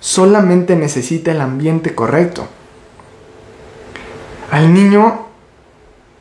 Solamente 0.00 0.74
necesita 0.74 1.30
el 1.30 1.40
ambiente 1.40 1.94
correcto. 1.94 2.48
Al 4.50 4.74
niño 4.74 5.26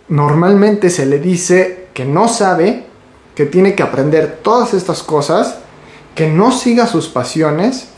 normalmente 0.09 0.91
se 0.91 1.07
le 1.07 1.17
dice 1.17 1.87
que 1.95 2.05
no 2.05 2.27
sabe, 2.27 2.85
que 3.33 3.47
tiene 3.47 3.73
que 3.73 3.81
aprender 3.81 4.41
todas 4.43 4.75
estas 4.75 5.01
cosas, 5.01 5.55
que 6.13 6.29
no 6.29 6.51
siga 6.51 6.85
sus 6.85 7.07
pasiones 7.07 7.89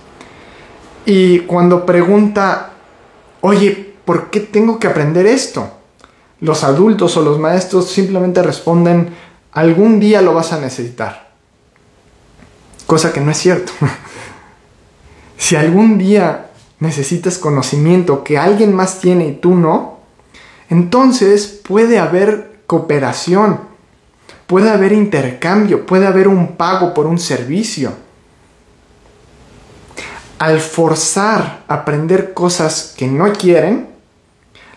y 1.10 1.40
cuando 1.40 1.86
pregunta, 1.86 2.72
oye, 3.40 3.94
¿por 4.04 4.30
qué 4.30 4.42
tengo 4.42 4.78
que 4.78 4.88
aprender 4.88 5.26
esto? 5.26 5.72
Los 6.42 6.66
adultos 6.66 7.16
o 7.16 7.22
los 7.22 7.40
maestros 7.40 7.90
simplemente 7.90 8.44
responden, 8.44 9.12
algún 9.54 10.02
día 10.02 10.22
lo 10.22 10.34
vas 10.34 10.52
a 10.52 10.60
necesitar. 10.60 11.32
Cosa 12.86 13.14
que 13.14 13.22
no 13.22 13.32
es 13.32 13.38
cierto. 13.38 13.72
si 15.38 15.56
algún 15.56 15.98
día 15.98 16.50
necesitas 16.82 17.38
conocimiento 17.38 18.26
que 18.26 18.38
alguien 18.38 18.76
más 18.76 19.00
tiene 19.00 19.30
y 19.30 19.36
tú 19.36 19.56
no, 19.56 20.00
entonces 20.70 21.62
puede 21.66 22.00
haber 22.00 22.60
cooperación, 22.68 23.62
puede 24.46 24.72
haber 24.72 24.92
intercambio, 24.92 25.86
puede 25.86 26.06
haber 26.06 26.28
un 26.28 26.58
pago 26.58 26.94
por 26.94 27.08
un 27.08 27.18
servicio. 27.18 27.94
Al 30.40 30.60
forzar 30.60 31.64
a 31.68 31.74
aprender 31.74 32.34
cosas 32.34 32.94
que 32.96 33.08
no 33.08 33.32
quieren, 33.34 33.88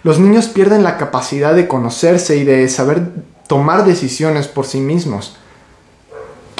los 0.02 0.18
niños 0.18 0.46
pierden 0.46 0.82
la 0.82 0.96
capacidad 0.96 1.54
de 1.54 1.68
conocerse 1.68 2.36
y 2.36 2.44
de 2.44 2.66
saber 2.68 3.02
tomar 3.46 3.84
decisiones 3.84 4.48
por 4.48 4.64
sí 4.64 4.80
mismos. 4.80 5.36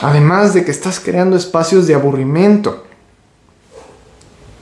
Además 0.03 0.53
de 0.53 0.65
que 0.65 0.71
estás 0.71 1.01
creando 1.01 1.37
espacios 1.37 1.87
de 1.87 1.95
aburrimiento. 1.95 2.85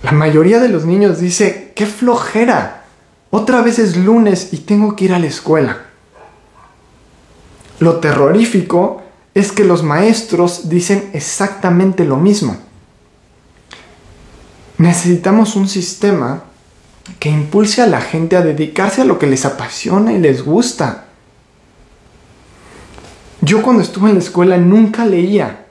La 0.03 0.13
mayoría 0.13 0.61
de 0.61 0.69
los 0.69 0.85
niños 0.85 1.19
dice, 1.19 1.73
qué 1.75 1.87
flojera, 1.87 2.85
otra 3.31 3.63
vez 3.63 3.81
es 3.81 3.97
lunes 3.97 4.53
y 4.53 4.59
tengo 4.59 4.95
que 4.95 5.07
ir 5.07 5.13
a 5.13 5.19
la 5.19 5.27
escuela. 5.27 5.83
Lo 7.81 7.97
terrorífico 7.97 9.03
es 9.35 9.53
que 9.53 9.65
los 9.65 9.83
maestros 9.83 10.69
dicen 10.69 11.11
exactamente 11.13 12.05
lo 12.05 12.17
mismo. 12.17 12.68
Necesitamos 14.79 15.57
un 15.57 15.69
sistema 15.69 16.45
que 17.19 17.29
impulse 17.29 17.83
a 17.83 17.87
la 17.87 18.01
gente 18.01 18.37
a 18.37 18.43
dedicarse 18.43 19.03
a 19.03 19.05
lo 19.05 19.19
que 19.19 19.27
les 19.27 19.45
apasiona 19.45 20.13
y 20.13 20.19
les 20.19 20.45
gusta. 20.45 21.07
Yo 23.41 23.63
cuando 23.63 23.83
estuve 23.83 24.09
en 24.09 24.17
la 24.17 24.23
escuela 24.23 24.57
nunca 24.57 25.05
leía. 25.05 25.67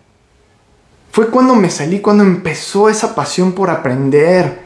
Fue 1.12 1.30
cuando 1.30 1.56
me 1.56 1.70
salí, 1.70 2.00
cuando 2.00 2.24
empezó 2.24 2.90
esa 2.90 3.16
pasión 3.16 3.54
por 3.54 3.70
aprender, 3.70 4.62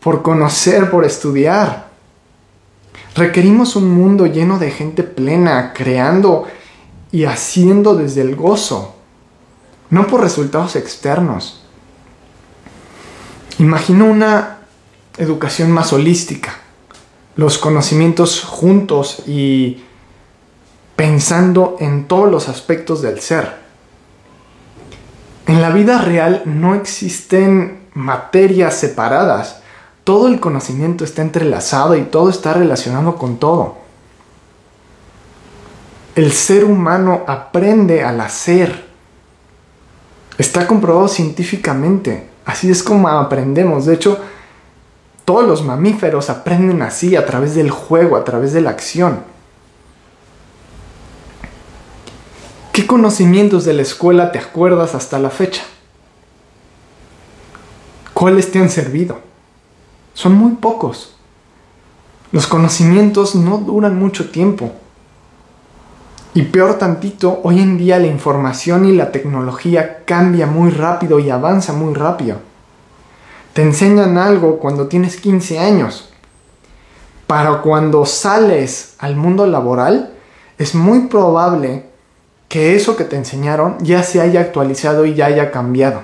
por 0.00 0.22
conocer, 0.22 0.90
por 0.90 1.04
estudiar. 1.04 1.90
Requerimos 3.14 3.76
un 3.76 3.90
mundo 3.90 4.26
lleno 4.26 4.58
de 4.58 4.70
gente 4.70 5.02
plena, 5.02 5.72
creando 5.74 6.46
y 7.12 7.24
haciendo 7.24 7.96
desde 7.96 8.20
el 8.22 8.36
gozo, 8.36 8.94
no 9.90 10.06
por 10.06 10.20
resultados 10.20 10.76
externos. 10.76 11.64
Imagino 13.60 14.06
una 14.06 14.58
educación 15.18 15.70
más 15.70 15.92
holística, 15.92 16.56
los 17.36 17.58
conocimientos 17.58 18.42
juntos 18.42 19.22
y 19.26 19.84
pensando 20.96 21.76
en 21.78 22.08
todos 22.08 22.30
los 22.30 22.48
aspectos 22.48 23.02
del 23.02 23.20
ser. 23.20 23.60
En 25.46 25.62
la 25.62 25.70
vida 25.70 26.00
real 26.00 26.42
no 26.44 26.74
existen 26.74 27.86
materias 27.94 28.74
separadas 28.74 29.60
todo 30.04 30.28
el 30.28 30.40
conocimiento 30.40 31.04
está 31.04 31.22
entrelazado 31.22 31.94
y 31.94 32.02
todo 32.02 32.30
está 32.30 32.54
relacionado 32.54 33.16
con 33.16 33.38
todo. 33.38 33.76
El 36.14 36.32
ser 36.32 36.64
humano 36.64 37.22
aprende 37.26 38.02
al 38.02 38.20
hacer. 38.20 38.86
Está 40.38 40.66
comprobado 40.66 41.06
científicamente. 41.08 42.29
Así 42.44 42.70
es 42.70 42.82
como 42.82 43.08
aprendemos. 43.08 43.86
De 43.86 43.94
hecho, 43.94 44.18
todos 45.24 45.46
los 45.46 45.64
mamíferos 45.64 46.30
aprenden 46.30 46.82
así, 46.82 47.16
a 47.16 47.26
través 47.26 47.54
del 47.54 47.70
juego, 47.70 48.16
a 48.16 48.24
través 48.24 48.52
de 48.52 48.60
la 48.60 48.70
acción. 48.70 49.20
¿Qué 52.72 52.86
conocimientos 52.86 53.64
de 53.64 53.74
la 53.74 53.82
escuela 53.82 54.32
te 54.32 54.38
acuerdas 54.38 54.94
hasta 54.94 55.18
la 55.18 55.30
fecha? 55.30 55.62
¿Cuáles 58.14 58.50
te 58.50 58.58
han 58.58 58.70
servido? 58.70 59.30
son 60.20 60.34
muy 60.34 60.52
pocos. 60.52 61.14
Los 62.30 62.46
conocimientos 62.46 63.34
no 63.34 63.56
duran 63.58 63.98
mucho 63.98 64.30
tiempo. 64.30 64.72
Y 66.32 66.42
peor 66.42 66.78
tantito, 66.78 67.40
hoy 67.42 67.60
en 67.60 67.76
día 67.76 67.98
la 67.98 68.06
información 68.06 68.86
y 68.86 68.92
la 68.92 69.10
tecnología 69.10 70.04
cambia 70.04 70.46
muy 70.46 70.70
rápido 70.70 71.18
y 71.18 71.30
avanza 71.30 71.72
muy 71.72 71.94
rápido. 71.94 72.38
Te 73.52 73.62
enseñan 73.62 74.16
algo 74.16 74.58
cuando 74.58 74.86
tienes 74.86 75.16
15 75.16 75.58
años. 75.58 76.12
Para 77.26 77.62
cuando 77.62 78.06
sales 78.06 78.94
al 78.98 79.16
mundo 79.16 79.46
laboral, 79.46 80.12
es 80.58 80.74
muy 80.74 81.08
probable 81.08 81.86
que 82.48 82.76
eso 82.76 82.96
que 82.96 83.04
te 83.04 83.16
enseñaron 83.16 83.78
ya 83.80 84.02
se 84.02 84.20
haya 84.20 84.40
actualizado 84.40 85.04
y 85.06 85.14
ya 85.14 85.26
haya 85.26 85.50
cambiado. 85.50 86.02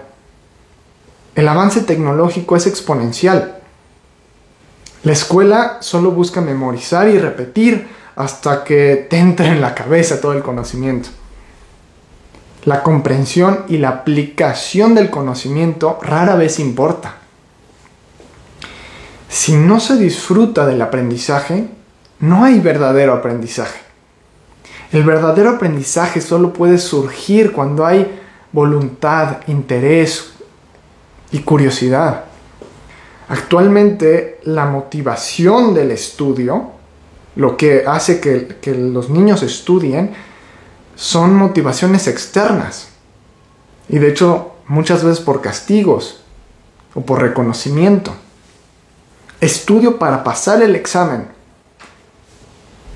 El 1.34 1.46
avance 1.48 1.82
tecnológico 1.82 2.56
es 2.56 2.66
exponencial 2.66 3.56
la 5.06 5.12
escuela 5.12 5.76
solo 5.82 6.10
busca 6.10 6.40
memorizar 6.40 7.08
y 7.08 7.16
repetir 7.16 7.86
hasta 8.16 8.64
que 8.64 9.06
te 9.08 9.18
entre 9.18 9.48
en 9.48 9.60
la 9.60 9.74
cabeza 9.74 10.20
todo 10.20 10.32
el 10.32 10.42
conocimiento. 10.42 11.10
La 12.64 12.82
comprensión 12.82 13.64
y 13.68 13.78
la 13.78 13.90
aplicación 13.90 14.94
del 14.94 15.10
conocimiento 15.10 16.00
rara 16.02 16.34
vez 16.34 16.58
importa. 16.58 17.18
Si 19.28 19.54
no 19.54 19.78
se 19.78 19.96
disfruta 19.96 20.66
del 20.66 20.82
aprendizaje, 20.82 21.68
no 22.20 22.44
hay 22.44 22.58
verdadero 22.58 23.12
aprendizaje. 23.12 23.80
El 24.92 25.04
verdadero 25.04 25.50
aprendizaje 25.50 26.20
solo 26.20 26.52
puede 26.52 26.78
surgir 26.78 27.52
cuando 27.52 27.84
hay 27.84 28.20
voluntad, 28.50 29.38
interés 29.46 30.32
y 31.32 31.40
curiosidad. 31.40 32.24
Actualmente 33.28 34.40
la 34.44 34.66
motivación 34.66 35.74
del 35.74 35.90
estudio, 35.90 36.75
lo 37.36 37.56
que 37.58 37.84
hace 37.86 38.18
que, 38.18 38.74
los 38.74 39.10
niños 39.10 39.42
estudien, 39.42 40.14
son 40.96 41.34
motivaciones 41.36 42.08
externas. 42.08 42.88
Y 43.88 43.98
de 43.98 44.08
hecho 44.08 44.52
muchas 44.66 45.04
veces 45.04 45.20
por 45.20 45.42
castigos 45.42 46.22
o 46.94 47.02
por 47.02 47.20
reconocimiento. 47.20 48.12
Estudio 49.40 49.98
para 49.98 50.24
pasar 50.24 50.62
el 50.62 50.74
examen. 50.74 51.28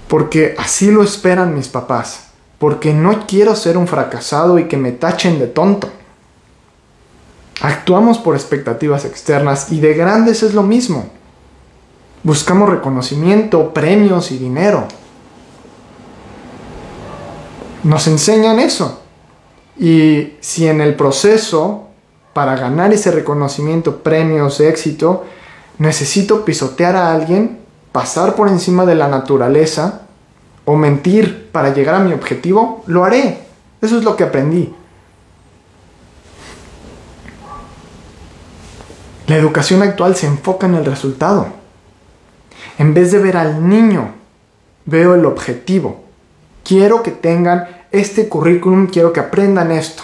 Porque 0.08 0.56
así 0.58 0.90
lo 0.90 1.04
esperan 1.04 1.54
mis 1.54 1.68
papás. 1.68 2.30
Porque 2.58 2.94
no 2.94 3.26
quiero 3.26 3.54
ser 3.54 3.76
un 3.76 3.86
fracasado 3.86 4.58
y 4.58 4.64
que 4.64 4.78
me 4.78 4.92
tachen 4.92 5.38
de 5.38 5.46
tonto. 5.46 5.90
Actuamos 7.60 8.16
por 8.18 8.34
expectativas 8.34 9.04
externas 9.04 9.70
y 9.70 9.80
de 9.80 9.92
grandes 9.92 10.42
es 10.42 10.54
lo 10.54 10.62
mismo. 10.62 11.19
Buscamos 12.22 12.68
reconocimiento, 12.68 13.72
premios 13.72 14.30
y 14.30 14.38
dinero. 14.38 14.86
Nos 17.82 18.06
enseñan 18.06 18.58
eso. 18.58 19.00
Y 19.78 20.34
si 20.40 20.68
en 20.68 20.82
el 20.82 20.94
proceso, 20.94 21.88
para 22.34 22.56
ganar 22.56 22.92
ese 22.92 23.10
reconocimiento, 23.10 24.02
premios, 24.02 24.60
éxito, 24.60 25.24
necesito 25.78 26.44
pisotear 26.44 26.94
a 26.94 27.12
alguien, 27.12 27.60
pasar 27.92 28.34
por 28.34 28.48
encima 28.48 28.84
de 28.84 28.94
la 28.94 29.08
naturaleza 29.08 30.02
o 30.66 30.76
mentir 30.76 31.48
para 31.50 31.72
llegar 31.72 31.94
a 31.94 32.00
mi 32.00 32.12
objetivo, 32.12 32.84
lo 32.86 33.04
haré. 33.04 33.38
Eso 33.80 33.96
es 33.96 34.04
lo 34.04 34.14
que 34.14 34.24
aprendí. 34.24 34.74
La 39.26 39.36
educación 39.36 39.80
actual 39.82 40.16
se 40.16 40.26
enfoca 40.26 40.66
en 40.66 40.74
el 40.74 40.84
resultado. 40.84 41.59
En 42.80 42.94
vez 42.94 43.12
de 43.12 43.18
ver 43.18 43.36
al 43.36 43.68
niño, 43.68 44.14
veo 44.86 45.14
el 45.14 45.26
objetivo. 45.26 46.02
Quiero 46.64 47.02
que 47.02 47.10
tengan 47.10 47.68
este 47.90 48.26
currículum, 48.26 48.86
quiero 48.86 49.12
que 49.12 49.20
aprendan 49.20 49.70
esto. 49.70 50.02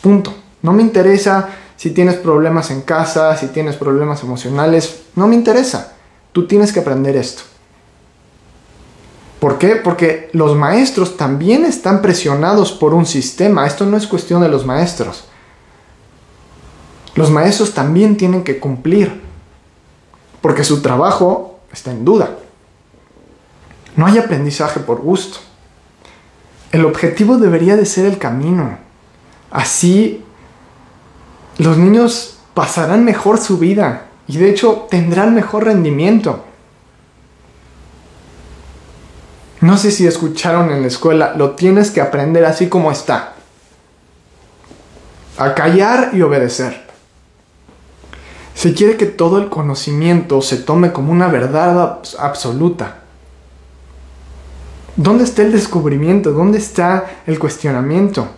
Punto. 0.00 0.32
No 0.62 0.72
me 0.72 0.80
interesa 0.80 1.50
si 1.76 1.90
tienes 1.90 2.14
problemas 2.14 2.70
en 2.70 2.80
casa, 2.80 3.36
si 3.36 3.48
tienes 3.48 3.76
problemas 3.76 4.22
emocionales, 4.22 5.02
no 5.14 5.26
me 5.26 5.34
interesa. 5.34 5.92
Tú 6.32 6.46
tienes 6.46 6.72
que 6.72 6.80
aprender 6.80 7.16
esto. 7.16 7.42
¿Por 9.38 9.58
qué? 9.58 9.76
Porque 9.76 10.30
los 10.32 10.56
maestros 10.56 11.18
también 11.18 11.66
están 11.66 12.00
presionados 12.00 12.72
por 12.72 12.94
un 12.94 13.04
sistema. 13.04 13.66
Esto 13.66 13.84
no 13.84 13.98
es 13.98 14.06
cuestión 14.06 14.40
de 14.40 14.48
los 14.48 14.64
maestros. 14.64 15.26
Los 17.14 17.30
maestros 17.30 17.74
también 17.74 18.16
tienen 18.16 18.42
que 18.42 18.58
cumplir. 18.58 19.20
Porque 20.40 20.64
su 20.64 20.80
trabajo 20.80 21.53
está 21.74 21.90
en 21.90 22.04
duda. 22.04 22.38
No 23.96 24.06
hay 24.06 24.18
aprendizaje 24.18 24.80
por 24.80 25.00
gusto. 25.00 25.38
El 26.72 26.84
objetivo 26.84 27.36
debería 27.36 27.76
de 27.76 27.86
ser 27.86 28.06
el 28.06 28.18
camino. 28.18 28.78
Así 29.50 30.24
los 31.58 31.76
niños 31.76 32.38
pasarán 32.54 33.04
mejor 33.04 33.38
su 33.38 33.58
vida 33.58 34.06
y 34.26 34.38
de 34.38 34.50
hecho 34.50 34.86
tendrán 34.90 35.34
mejor 35.34 35.64
rendimiento. 35.64 36.44
No 39.60 39.76
sé 39.76 39.90
si 39.90 40.06
escucharon 40.06 40.70
en 40.70 40.82
la 40.82 40.88
escuela, 40.88 41.34
lo 41.36 41.52
tienes 41.52 41.90
que 41.90 42.00
aprender 42.00 42.44
así 42.44 42.68
como 42.68 42.90
está. 42.90 43.34
A 45.38 45.54
callar 45.54 46.10
y 46.12 46.22
obedecer. 46.22 46.83
Se 48.54 48.72
quiere 48.72 48.96
que 48.96 49.06
todo 49.06 49.38
el 49.38 49.48
conocimiento 49.48 50.40
se 50.40 50.56
tome 50.56 50.92
como 50.92 51.12
una 51.12 51.28
verdad 51.28 52.00
absoluta. 52.18 52.98
¿Dónde 54.96 55.24
está 55.24 55.42
el 55.42 55.52
descubrimiento? 55.52 56.30
¿Dónde 56.30 56.58
está 56.58 57.04
el 57.26 57.38
cuestionamiento? 57.38 58.28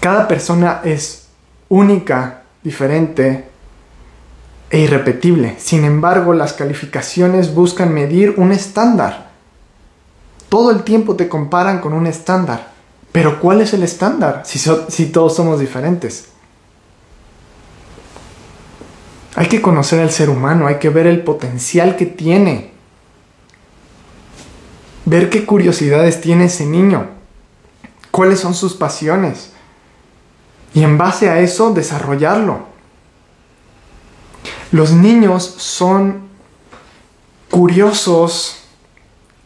Cada 0.00 0.28
persona 0.28 0.80
es 0.84 1.26
única, 1.68 2.42
diferente 2.62 3.48
e 4.70 4.78
irrepetible. 4.78 5.56
Sin 5.58 5.84
embargo, 5.84 6.34
las 6.34 6.52
calificaciones 6.52 7.54
buscan 7.54 7.92
medir 7.92 8.34
un 8.36 8.52
estándar. 8.52 9.30
Todo 10.48 10.70
el 10.70 10.82
tiempo 10.82 11.16
te 11.16 11.28
comparan 11.28 11.80
con 11.80 11.92
un 11.94 12.06
estándar. 12.06 12.70
Pero 13.10 13.40
¿cuál 13.40 13.60
es 13.60 13.74
el 13.74 13.82
estándar 13.82 14.42
si, 14.44 14.58
si 14.88 15.06
todos 15.06 15.34
somos 15.34 15.60
diferentes? 15.60 16.31
Hay 19.34 19.48
que 19.48 19.62
conocer 19.62 20.00
al 20.00 20.10
ser 20.10 20.28
humano, 20.30 20.66
hay 20.66 20.76
que 20.76 20.90
ver 20.90 21.06
el 21.06 21.22
potencial 21.22 21.96
que 21.96 22.06
tiene. 22.06 22.72
Ver 25.04 25.30
qué 25.30 25.46
curiosidades 25.46 26.20
tiene 26.20 26.44
ese 26.44 26.66
niño. 26.66 27.08
Cuáles 28.10 28.40
son 28.40 28.54
sus 28.54 28.74
pasiones 28.74 29.52
y 30.74 30.82
en 30.82 30.98
base 30.98 31.28
a 31.28 31.40
eso 31.40 31.72
desarrollarlo. 31.72 32.66
Los 34.70 34.92
niños 34.92 35.44
son 35.44 36.28
curiosos, 37.50 38.64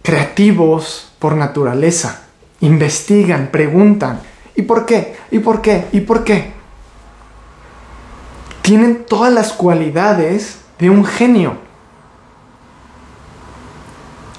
creativos 0.03 1.13
por 1.19 1.35
naturaleza. 1.35 2.23
Investigan, 2.61 3.49
preguntan. 3.51 4.21
¿Y 4.55 4.63
por 4.63 4.87
qué? 4.87 5.17
¿Y 5.31 5.41
por 5.41 5.61
qué? 5.61 5.87
¿Y 5.93 6.01
por 6.01 6.23
qué? 6.23 6.53
Tienen 8.67 9.05
todas 9.05 9.33
las 9.33 9.53
cualidades 9.53 10.59
de 10.81 10.91
un 10.91 11.05
genio. 11.05 11.57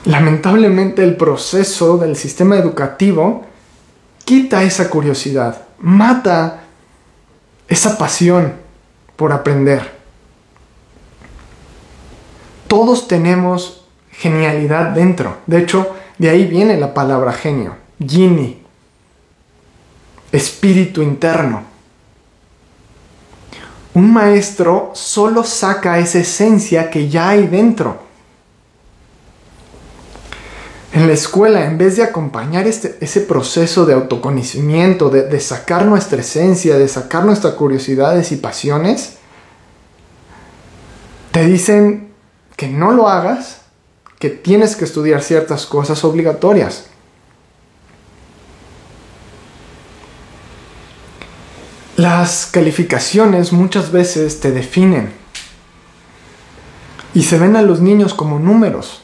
Lamentablemente 0.03 1.01
el 1.01 1.15
proceso 1.15 1.97
del 1.97 2.17
sistema 2.17 2.57
educativo 2.57 3.45
quita 4.25 4.63
esa 4.63 4.89
curiosidad, 4.89 5.67
mata 5.79 6.63
esa 7.69 7.97
pasión 7.97 8.55
por 9.15 9.31
aprender. 9.31 9.93
Todos 12.67 13.07
tenemos 13.07 13.85
genialidad 14.11 14.87
dentro. 14.87 15.37
De 15.45 15.59
hecho, 15.59 15.95
de 16.17 16.31
ahí 16.31 16.43
viene 16.43 16.75
la 16.75 16.93
palabra 16.93 17.31
genio, 17.31 17.77
gini, 18.05 18.61
espíritu 20.33 21.01
interno. 21.01 21.76
Un 23.97 24.13
maestro 24.13 24.91
solo 24.93 25.43
saca 25.43 25.97
esa 25.97 26.19
esencia 26.19 26.91
que 26.91 27.09
ya 27.09 27.29
hay 27.29 27.47
dentro 27.47 27.97
en 30.93 31.07
la 31.07 31.13
escuela, 31.13 31.65
en 31.65 31.79
vez 31.79 31.95
de 31.95 32.03
acompañar 32.03 32.67
este, 32.67 32.95
ese 33.01 33.21
proceso 33.21 33.87
de 33.87 33.95
autoconocimiento, 33.95 35.09
de, 35.09 35.23
de 35.23 35.39
sacar 35.39 35.83
nuestra 35.87 36.21
esencia, 36.21 36.77
de 36.77 36.87
sacar 36.87 37.25
nuestras 37.25 37.55
curiosidades 37.55 38.31
y 38.31 38.35
pasiones, 38.35 39.15
te 41.31 41.43
dicen 41.45 42.13
que 42.55 42.67
no 42.67 42.91
lo 42.91 43.09
hagas, 43.09 43.61
que 44.19 44.29
tienes 44.29 44.75
que 44.75 44.85
estudiar 44.85 45.23
ciertas 45.23 45.65
cosas 45.65 46.03
obligatorias. 46.03 46.85
Las 51.97 52.45
calificaciones 52.45 53.51
muchas 53.51 53.91
veces 53.91 54.39
te 54.39 54.51
definen 54.51 55.11
y 57.15 57.23
se 57.23 57.39
ven 57.39 57.55
a 57.55 57.63
los 57.63 57.81
niños 57.81 58.13
como 58.13 58.37
números. 58.37 59.01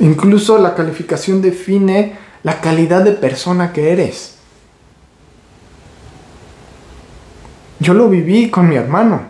Incluso 0.00 0.56
la 0.56 0.74
calificación 0.74 1.42
define 1.42 2.16
la 2.42 2.62
calidad 2.62 3.04
de 3.04 3.12
persona 3.12 3.74
que 3.74 3.92
eres. 3.92 4.36
Yo 7.80 7.92
lo 7.92 8.08
viví 8.08 8.48
con 8.48 8.70
mi 8.70 8.76
hermano 8.76 9.20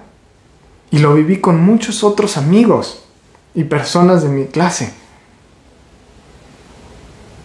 y 0.93 1.01
lo 1.01 1.13
viví 1.13 1.41
con 1.41 1.61
muchos 1.61 2.05
otros 2.05 2.37
amigos 2.37 3.03
y 3.53 3.65
personas 3.65 4.23
de 4.23 4.29
mi 4.29 4.45
clase. 4.45 4.95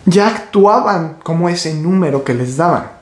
Ya 0.05 0.27
actuaban 0.27 1.17
como 1.23 1.49
ese 1.49 1.73
número 1.73 2.23
que 2.23 2.35
les 2.35 2.57
daban. 2.57 3.00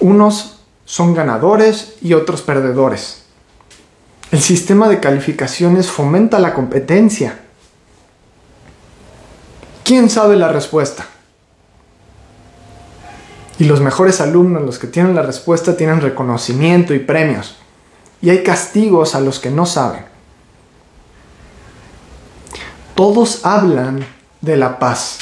Unos 0.00 0.60
son 0.84 1.14
ganadores 1.14 1.96
y 2.00 2.14
otros 2.14 2.42
perdedores. 2.42 3.22
El 4.30 4.40
sistema 4.40 4.88
de 4.88 5.00
calificaciones 5.00 5.90
fomenta 5.90 6.38
la 6.38 6.54
competencia. 6.54 7.40
¿Quién 9.84 10.10
sabe 10.10 10.36
la 10.36 10.48
respuesta? 10.48 11.06
Y 13.58 13.64
los 13.64 13.80
mejores 13.80 14.20
alumnos, 14.20 14.62
los 14.62 14.78
que 14.78 14.86
tienen 14.86 15.14
la 15.14 15.22
respuesta, 15.22 15.76
tienen 15.76 16.00
reconocimiento 16.00 16.94
y 16.94 17.00
premios. 17.00 17.56
Y 18.20 18.30
hay 18.30 18.42
castigos 18.42 19.14
a 19.14 19.20
los 19.20 19.38
que 19.38 19.50
no 19.50 19.66
saben. 19.66 20.04
Todos 22.94 23.44
hablan 23.44 24.04
de 24.40 24.56
la 24.56 24.78
paz, 24.78 25.18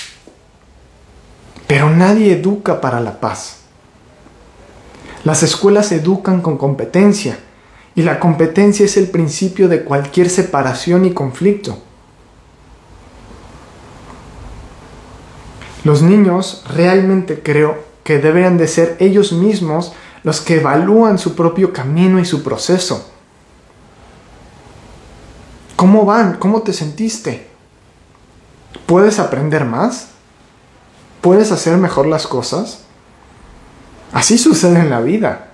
pero 1.66 1.90
nadie 1.90 2.32
educa 2.32 2.80
para 2.80 3.00
la 3.00 3.20
paz. 3.20 3.55
Las 5.26 5.42
escuelas 5.42 5.90
educan 5.90 6.40
con 6.40 6.56
competencia 6.56 7.36
y 7.96 8.02
la 8.02 8.20
competencia 8.20 8.86
es 8.86 8.96
el 8.96 9.08
principio 9.08 9.68
de 9.68 9.82
cualquier 9.82 10.30
separación 10.30 11.04
y 11.04 11.14
conflicto. 11.14 11.78
Los 15.82 16.00
niños 16.02 16.62
realmente 16.72 17.42
creo 17.42 17.76
que 18.04 18.20
deberían 18.20 18.56
de 18.56 18.68
ser 18.68 18.98
ellos 19.00 19.32
mismos 19.32 19.94
los 20.22 20.40
que 20.40 20.60
evalúan 20.60 21.18
su 21.18 21.34
propio 21.34 21.72
camino 21.72 22.20
y 22.20 22.24
su 22.24 22.44
proceso. 22.44 23.10
¿Cómo 25.74 26.04
van? 26.04 26.34
¿Cómo 26.34 26.62
te 26.62 26.72
sentiste? 26.72 27.48
¿Puedes 28.86 29.18
aprender 29.18 29.64
más? 29.64 30.06
¿Puedes 31.20 31.50
hacer 31.50 31.78
mejor 31.78 32.06
las 32.06 32.28
cosas? 32.28 32.85
Así 34.12 34.38
sucede 34.38 34.80
en 34.80 34.90
la 34.90 35.00
vida. 35.00 35.48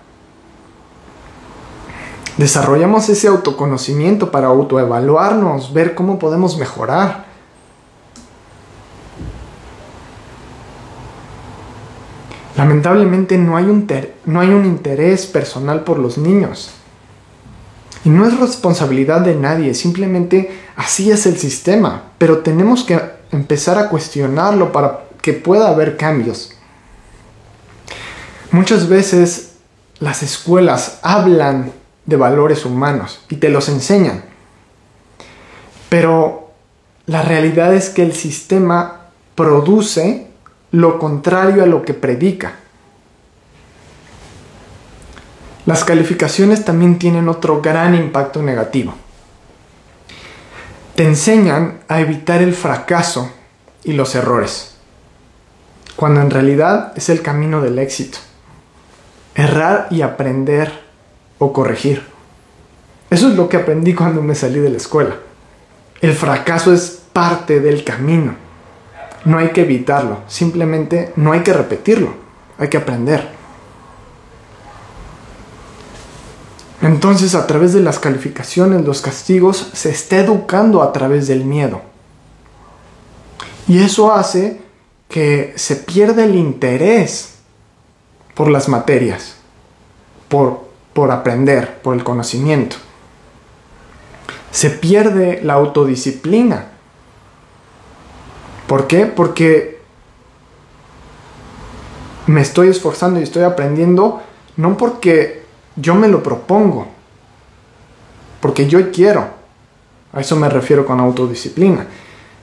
Desarrollamos 2.37 3.09
ese 3.09 3.29
autoconocimiento 3.29 4.31
para 4.31 4.49
autoevaluarnos, 4.49 5.73
ver 5.73 5.95
cómo 5.95 6.19
podemos 6.19 6.57
mejorar. 6.57 7.27
Lamentablemente 12.57 13.39
no 13.39 13.57
hay, 13.57 13.65
un 13.65 13.87
no 14.25 14.41
hay 14.41 14.49
un 14.51 14.65
interés 14.65 15.27
personal 15.27 15.85
por 15.85 15.99
los 15.99 16.19
niños. 16.19 16.71
Y 18.05 18.11
no 18.11 18.27
es 18.27 18.39
responsabilidad 18.39 19.21
de 19.21 19.35
nadie, 19.35 19.75
simplemente 19.75 20.51
así 20.77 21.11
es 21.11 21.27
el 21.27 21.39
sistema. 21.39 22.05
Pero 22.19 22.39
tenemos 22.39 22.85
que 22.85 23.01
empezar 23.31 23.79
a 23.79 23.89
cuestionarlo 23.89 24.73
para 24.73 25.05
que 25.21 25.33
pueda 25.33 25.69
haber 25.69 25.97
cambios. 25.97 26.55
Muchas 28.53 28.87
veces 28.87 29.55
las 29.99 30.23
escuelas 30.23 30.99
hablan 31.01 31.73
de 32.05 32.17
valores 32.17 32.67
humanos 32.67 33.25
y 33.31 33.37
te 33.37 33.49
los 33.49 33.71
enseñan. 33.71 34.25
Pero 35.89 36.51
la 37.07 37.23
realidad 37.23 37.73
es 37.73 37.89
que 37.89 38.03
el 38.03 38.13
sistema 38.13 39.07
produce 39.35 40.27
lo 40.71 40.99
contrario 40.99 41.63
a 41.63 41.67
lo 41.67 41.83
que 41.83 41.95
predica. 41.95 42.57
Las 45.65 45.83
calificaciones 45.85 46.63
también 46.63 46.99
tienen 46.99 47.31
otro 47.31 47.63
gran 47.63 47.95
impacto 47.95 48.43
negativo. 48.43 48.93
Te 50.95 51.05
enseñan 51.05 51.81
a 51.89 52.01
evitar 52.01 52.43
el 52.43 52.53
fracaso 52.53 53.33
y 53.83 53.95
los 53.95 54.15
errores, 54.15 54.75
cuando 55.97 56.21
en 56.21 56.29
realidad 56.29 56.93
es 56.97 57.09
el 57.09 57.23
camino 57.23 57.63
del 57.63 57.79
éxito. 57.79 58.19
Errar 59.35 59.89
y 59.91 60.03
aprender 60.03 60.73
o 61.39 61.53
corregir. 61.53 62.03
Eso 63.11 63.29
es 63.29 63.35
lo 63.35 63.49
que 63.49 63.59
aprendí 63.59 63.95
cuando 63.95 64.23
me 64.23 64.35
salí 64.35 64.59
de 64.59 64.71
la 64.71 64.77
escuela. 64.77 65.17
El 66.01 66.15
fracaso 66.15 66.73
es 66.73 67.03
parte 67.13 67.61
del 67.61 67.85
camino. 67.85 68.35
No 69.25 69.39
hay 69.39 69.51
que 69.51 69.63
evitarlo, 69.63 70.21
simplemente 70.27 71.13
no 71.17 71.33
hay 71.33 71.43
que 71.43 71.53
repetirlo, 71.53 72.15
hay 72.59 72.69
que 72.69 72.79
aprender. 72.79 73.29
Entonces 76.81 77.37
a 77.37 77.47
través 77.47 77.73
de 77.73 77.81
las 77.81 78.01
calificaciones, 78.01 78.85
los 78.85 79.01
castigos, 79.01 79.71
se 79.73 79.91
está 79.91 80.17
educando 80.17 80.83
a 80.83 80.93
través 80.93 81.29
del 81.29 81.45
miedo. 81.45 81.81
Y 83.69 83.81
eso 83.83 84.13
hace 84.13 84.61
que 85.09 85.53
se 85.57 85.77
pierda 85.77 86.25
el 86.25 86.35
interés 86.35 87.32
por 88.35 88.49
las 88.49 88.69
materias, 88.69 89.37
por, 90.29 90.65
por 90.93 91.11
aprender, 91.11 91.81
por 91.83 91.95
el 91.95 92.05
conocimiento. 92.05 92.77
Se 94.51 94.71
pierde 94.71 95.41
la 95.43 95.55
autodisciplina. 95.55 96.69
¿Por 98.67 98.87
qué? 98.87 99.07
Porque 99.07 99.81
me 102.27 102.41
estoy 102.41 102.69
esforzando 102.69 103.21
y 103.21 103.25
estoy 103.25 103.43
aprendiendo 103.43 104.23
no 104.57 104.77
porque 104.77 105.43
yo 105.77 105.95
me 105.95 106.09
lo 106.09 106.23
propongo. 106.23 106.89
Porque 108.41 108.69
yo 108.69 108.91
quiero. 108.91 109.27
A 110.13 110.21
eso 110.21 110.37
me 110.37 110.49
refiero 110.49 110.85
con 110.85 111.01
autodisciplina. 111.01 111.87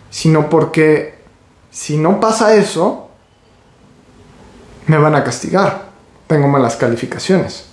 Sino 0.10 0.50
porque 0.50 1.20
si 1.70 1.98
no 1.98 2.20
pasa 2.20 2.56
eso, 2.56 3.09
me 4.90 4.98
van 4.98 5.14
a 5.14 5.24
castigar. 5.24 5.90
Tengo 6.26 6.48
malas 6.48 6.76
calificaciones. 6.76 7.66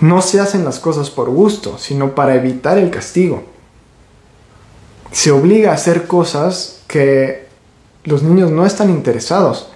No 0.00 0.22
se 0.22 0.40
hacen 0.40 0.64
las 0.64 0.80
cosas 0.80 1.08
por 1.08 1.30
gusto, 1.30 1.78
sino 1.78 2.16
para 2.16 2.34
evitar 2.34 2.76
el 2.76 2.90
castigo. 2.90 3.44
Se 5.12 5.30
obliga 5.30 5.70
a 5.70 5.74
hacer 5.74 6.08
cosas 6.08 6.80
que 6.88 7.46
los 8.02 8.24
niños 8.24 8.50
no 8.50 8.66
están 8.66 8.90
interesados. 8.90 9.70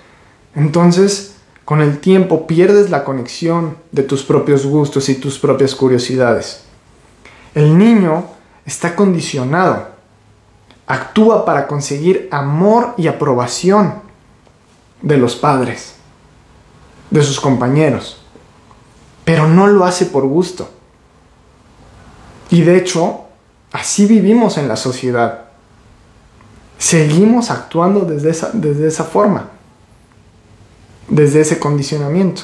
Entonces, 0.56 1.36
con 1.64 1.80
el 1.80 2.00
tiempo 2.00 2.48
pierdes 2.48 2.90
la 2.90 3.04
conexión 3.04 3.76
de 3.92 4.02
tus 4.02 4.24
propios 4.24 4.66
gustos 4.66 5.08
y 5.08 5.14
tus 5.14 5.38
propias 5.38 5.76
curiosidades. 5.76 6.64
El 7.54 7.78
niño 7.78 8.24
está 8.66 8.96
condicionado, 8.96 9.86
actúa 10.88 11.44
para 11.44 11.68
conseguir 11.68 12.28
amor 12.32 12.94
y 12.96 13.06
aprobación 13.06 14.03
de 15.04 15.16
los 15.16 15.36
padres, 15.36 15.94
de 17.10 17.22
sus 17.22 17.38
compañeros, 17.38 18.20
pero 19.24 19.46
no 19.46 19.68
lo 19.68 19.84
hace 19.84 20.06
por 20.06 20.26
gusto. 20.26 20.68
Y 22.50 22.62
de 22.62 22.76
hecho, 22.76 23.26
así 23.72 24.06
vivimos 24.06 24.58
en 24.58 24.66
la 24.66 24.76
sociedad. 24.76 25.44
Seguimos 26.78 27.50
actuando 27.50 28.00
desde 28.00 28.30
esa, 28.30 28.50
desde 28.52 28.88
esa 28.88 29.04
forma 29.04 29.50
desde 31.08 31.40
ese 31.40 31.58
condicionamiento. 31.58 32.42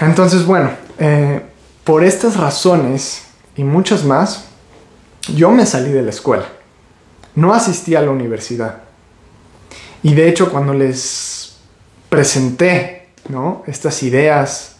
Entonces, 0.00 0.44
bueno, 0.44 0.70
eh, 0.98 1.42
por 1.84 2.04
estas 2.04 2.36
razones 2.36 3.22
y 3.56 3.64
muchas 3.64 4.04
más, 4.04 4.44
yo 5.34 5.50
me 5.50 5.66
salí 5.66 5.90
de 5.90 6.02
la 6.02 6.10
escuela. 6.10 6.46
No 7.34 7.54
asistí 7.54 7.94
a 7.94 8.02
la 8.02 8.10
universidad. 8.10 8.82
Y 10.02 10.14
de 10.14 10.28
hecho, 10.28 10.50
cuando 10.50 10.74
les 10.74 11.56
presenté 12.08 13.08
¿no? 13.28 13.62
estas 13.66 14.02
ideas 14.02 14.76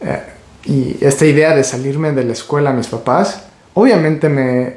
eh, 0.00 0.22
y 0.64 0.96
esta 1.00 1.24
idea 1.24 1.54
de 1.54 1.64
salirme 1.64 2.12
de 2.12 2.24
la 2.24 2.32
escuela 2.32 2.70
a 2.70 2.72
mis 2.72 2.88
papás, 2.88 3.44
obviamente 3.74 4.28
me, 4.28 4.76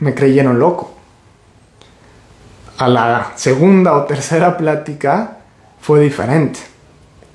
me 0.00 0.14
creyeron 0.14 0.58
loco. 0.58 0.94
A 2.78 2.88
la 2.88 3.32
segunda 3.36 3.94
o 3.94 4.04
tercera 4.04 4.56
plática 4.56 5.38
fue 5.80 6.00
diferente. 6.00 6.60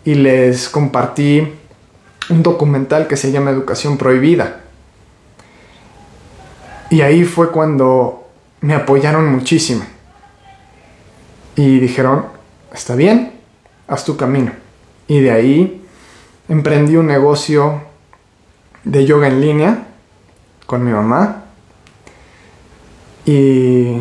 Y 0.05 0.15
les 0.15 0.69
compartí 0.69 1.53
un 2.29 2.43
documental 2.43 3.07
que 3.07 3.17
se 3.17 3.31
llama 3.31 3.51
Educación 3.51 3.97
Prohibida. 3.97 4.61
Y 6.89 7.01
ahí 7.01 7.23
fue 7.23 7.51
cuando 7.51 8.27
me 8.61 8.75
apoyaron 8.75 9.31
muchísimo. 9.31 9.83
Y 11.55 11.79
dijeron, 11.79 12.25
está 12.73 12.95
bien, 12.95 13.33
haz 13.87 14.05
tu 14.05 14.17
camino. 14.17 14.51
Y 15.07 15.19
de 15.19 15.31
ahí 15.31 15.85
emprendí 16.49 16.95
un 16.95 17.07
negocio 17.07 17.81
de 18.83 19.05
yoga 19.05 19.27
en 19.27 19.41
línea 19.41 19.87
con 20.65 20.83
mi 20.83 20.91
mamá. 20.91 21.45
Y 23.25 23.97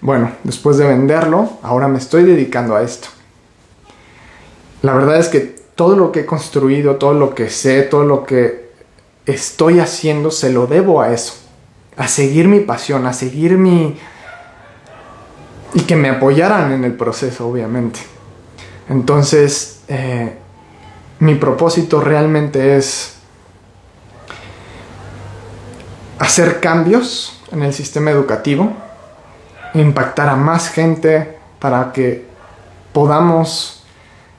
bueno, 0.00 0.32
después 0.44 0.78
de 0.78 0.86
venderlo, 0.86 1.58
ahora 1.62 1.88
me 1.88 1.98
estoy 1.98 2.24
dedicando 2.24 2.74
a 2.74 2.82
esto 2.82 3.08
la 4.82 4.94
verdad 4.94 5.18
es 5.18 5.28
que 5.28 5.40
todo 5.74 5.96
lo 5.96 6.12
que 6.12 6.20
he 6.20 6.26
construido, 6.26 6.96
todo 6.96 7.14
lo 7.14 7.34
que 7.34 7.50
sé, 7.50 7.82
todo 7.82 8.04
lo 8.04 8.24
que 8.24 8.70
estoy 9.26 9.80
haciendo, 9.80 10.30
se 10.30 10.52
lo 10.52 10.66
debo 10.66 11.02
a 11.02 11.12
eso. 11.12 11.34
A 11.96 12.08
seguir 12.08 12.48
mi 12.48 12.60
pasión, 12.60 13.06
a 13.06 13.12
seguir 13.12 13.58
mi... 13.58 13.98
y 15.74 15.80
que 15.82 15.96
me 15.96 16.08
apoyaran 16.08 16.72
en 16.72 16.84
el 16.84 16.94
proceso, 16.94 17.48
obviamente. 17.48 18.00
Entonces, 18.88 19.82
eh, 19.88 20.36
mi 21.20 21.34
propósito 21.34 22.00
realmente 22.00 22.76
es 22.76 23.14
hacer 26.18 26.60
cambios 26.60 27.40
en 27.52 27.62
el 27.62 27.72
sistema 27.72 28.10
educativo, 28.10 28.72
impactar 29.74 30.28
a 30.28 30.36
más 30.36 30.68
gente 30.70 31.38
para 31.58 31.92
que 31.92 32.26
podamos 32.92 33.84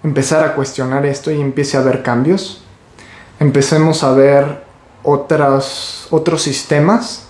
empezar 0.03 0.43
a 0.43 0.55
cuestionar 0.55 1.05
esto 1.05 1.31
y 1.31 1.39
empiece 1.41 1.77
a 1.77 1.81
haber 1.81 2.03
cambios. 2.03 2.63
Empecemos 3.39 4.03
a 4.03 4.11
ver 4.13 4.63
otros, 5.03 6.07
otros 6.09 6.41
sistemas. 6.41 7.27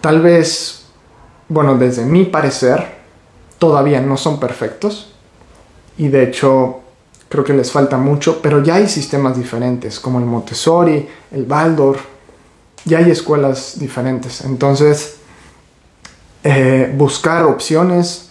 Tal 0.00 0.20
vez, 0.20 0.81
bueno, 1.52 1.76
desde 1.76 2.04
mi 2.04 2.24
parecer, 2.24 2.86
todavía 3.58 4.00
no 4.00 4.16
son 4.16 4.40
perfectos. 4.40 5.12
Y 5.98 6.08
de 6.08 6.24
hecho, 6.24 6.80
creo 7.28 7.44
que 7.44 7.52
les 7.52 7.70
falta 7.70 7.96
mucho, 7.96 8.40
pero 8.42 8.62
ya 8.62 8.76
hay 8.76 8.88
sistemas 8.88 9.36
diferentes, 9.36 10.00
como 10.00 10.18
el 10.18 10.24
Montessori, 10.24 11.08
el 11.30 11.46
Waldorf, 11.48 12.02
ya 12.84 12.98
hay 12.98 13.10
escuelas 13.10 13.78
diferentes. 13.78 14.40
Entonces, 14.40 15.16
eh, 16.42 16.92
buscar 16.96 17.44
opciones, 17.44 18.30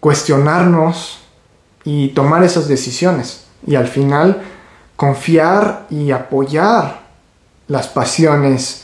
cuestionarnos, 0.00 1.20
y 1.86 2.08
tomar 2.08 2.42
esas 2.42 2.68
decisiones. 2.68 3.44
Y 3.66 3.76
al 3.76 3.86
final 3.86 4.42
confiar 4.96 5.86
y 5.88 6.10
apoyar 6.10 7.06
las 7.68 7.86
pasiones 7.86 8.82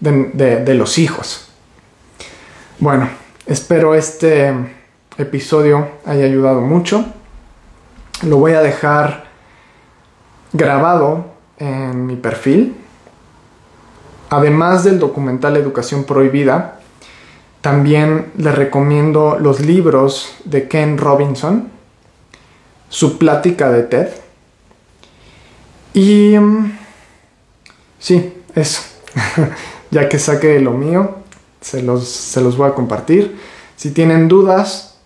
de, 0.00 0.74
los 0.74 0.98
hijos. 0.98 1.48
Bueno, 2.80 3.10
espero 3.44 3.94
este 3.94 4.54
episodio 5.18 5.86
haya 6.06 6.24
ayudado 6.24 6.62
mucho. 6.62 7.04
lo 8.22 8.38
voy 8.38 8.52
a 8.52 8.62
dejar 8.62 9.24
grabado 10.54 11.26
en 11.58 12.06
mi 12.06 12.16
perfil. 12.16 12.74
Además 14.30 14.84
del 14.84 14.98
documental 14.98 15.58
Educación 15.58 16.04
Prohibida, 16.04 16.80
también 17.60 18.32
les 18.38 18.54
recomiendo 18.54 19.36
los 19.38 19.60
libros 19.60 20.36
de 20.46 20.66
Ken 20.66 20.96
Robinson, 20.96 21.68
su 22.88 23.18
plática 23.18 23.70
de 23.70 23.82
TED. 23.82 24.08
Y 25.92 26.38
mm, 26.38 26.78
sí, 27.98 28.42
eso. 28.54 28.80
ya 29.90 30.08
que 30.08 30.18
saque 30.18 30.58
lo 30.60 30.72
mío, 30.72 31.19
se 31.60 31.82
los, 31.82 32.08
se 32.08 32.40
los 32.40 32.56
voy 32.56 32.68
a 32.68 32.74
compartir. 32.74 33.38
Si 33.76 33.90
tienen 33.90 34.28
dudas, 34.28 34.96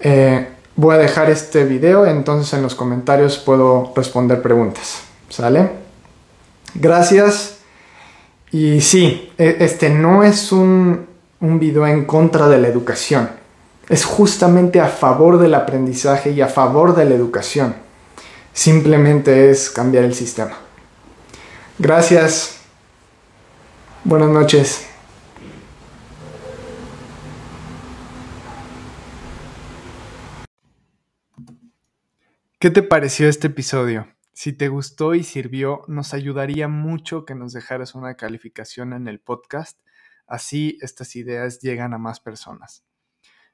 eh, 0.00 0.48
voy 0.76 0.94
a 0.94 0.98
dejar 0.98 1.30
este 1.30 1.64
video, 1.64 2.06
entonces 2.06 2.52
en 2.54 2.62
los 2.62 2.74
comentarios 2.74 3.38
puedo 3.38 3.92
responder 3.96 4.40
preguntas. 4.40 5.00
¿Sale? 5.28 5.70
Gracias. 6.74 7.58
Y 8.50 8.80
sí, 8.80 9.32
e, 9.36 9.56
este 9.60 9.90
no 9.90 10.22
es 10.22 10.52
un, 10.52 11.06
un 11.40 11.58
video 11.58 11.86
en 11.86 12.04
contra 12.04 12.48
de 12.48 12.58
la 12.58 12.68
educación. 12.68 13.30
Es 13.88 14.04
justamente 14.04 14.80
a 14.80 14.88
favor 14.88 15.38
del 15.38 15.54
aprendizaje 15.54 16.30
y 16.30 16.40
a 16.40 16.48
favor 16.48 16.94
de 16.94 17.06
la 17.06 17.14
educación. 17.14 17.74
Simplemente 18.52 19.50
es 19.50 19.70
cambiar 19.70 20.04
el 20.04 20.14
sistema. 20.14 20.56
Gracias. 21.78 22.56
Buenas 24.04 24.30
noches. 24.30 24.88
¿Qué 32.60 32.70
te 32.70 32.82
pareció 32.82 33.28
este 33.28 33.46
episodio? 33.46 34.08
Si 34.32 34.52
te 34.52 34.66
gustó 34.66 35.14
y 35.14 35.22
sirvió, 35.22 35.84
nos 35.86 36.12
ayudaría 36.12 36.66
mucho 36.66 37.24
que 37.24 37.36
nos 37.36 37.52
dejaras 37.52 37.94
una 37.94 38.16
calificación 38.16 38.92
en 38.94 39.06
el 39.06 39.20
podcast, 39.20 39.78
así 40.26 40.76
estas 40.80 41.14
ideas 41.14 41.60
llegan 41.60 41.94
a 41.94 41.98
más 41.98 42.18
personas. 42.18 42.84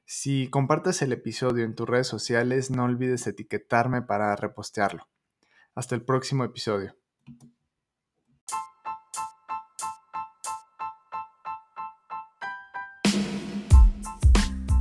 Si 0.05 0.49
compartes 0.49 1.03
el 1.03 1.13
episodio 1.13 1.65
en 1.65 1.75
tus 1.75 1.87
redes 1.87 2.07
sociales, 2.07 2.71
no 2.71 2.85
olvides 2.85 3.27
etiquetarme 3.27 4.01
para 4.01 4.35
repostearlo. 4.35 5.07
Hasta 5.75 5.93
el 5.93 6.03
próximo 6.03 6.43
episodio. 6.43 6.95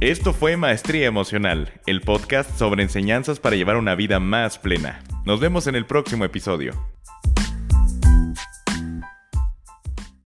Esto 0.04 0.34
fue 0.34 0.58
Maestría 0.58 1.06
Emocional, 1.06 1.80
el 1.86 2.02
podcast 2.02 2.58
sobre 2.58 2.82
enseñanzas 2.82 3.40
para 3.40 3.56
llevar 3.56 3.78
una 3.78 3.94
vida 3.94 4.20
más 4.20 4.58
plena. 4.58 5.02
Nos 5.24 5.40
vemos 5.40 5.66
en 5.66 5.76
el 5.76 5.86
próximo 5.86 6.26
episodio. 6.26 6.93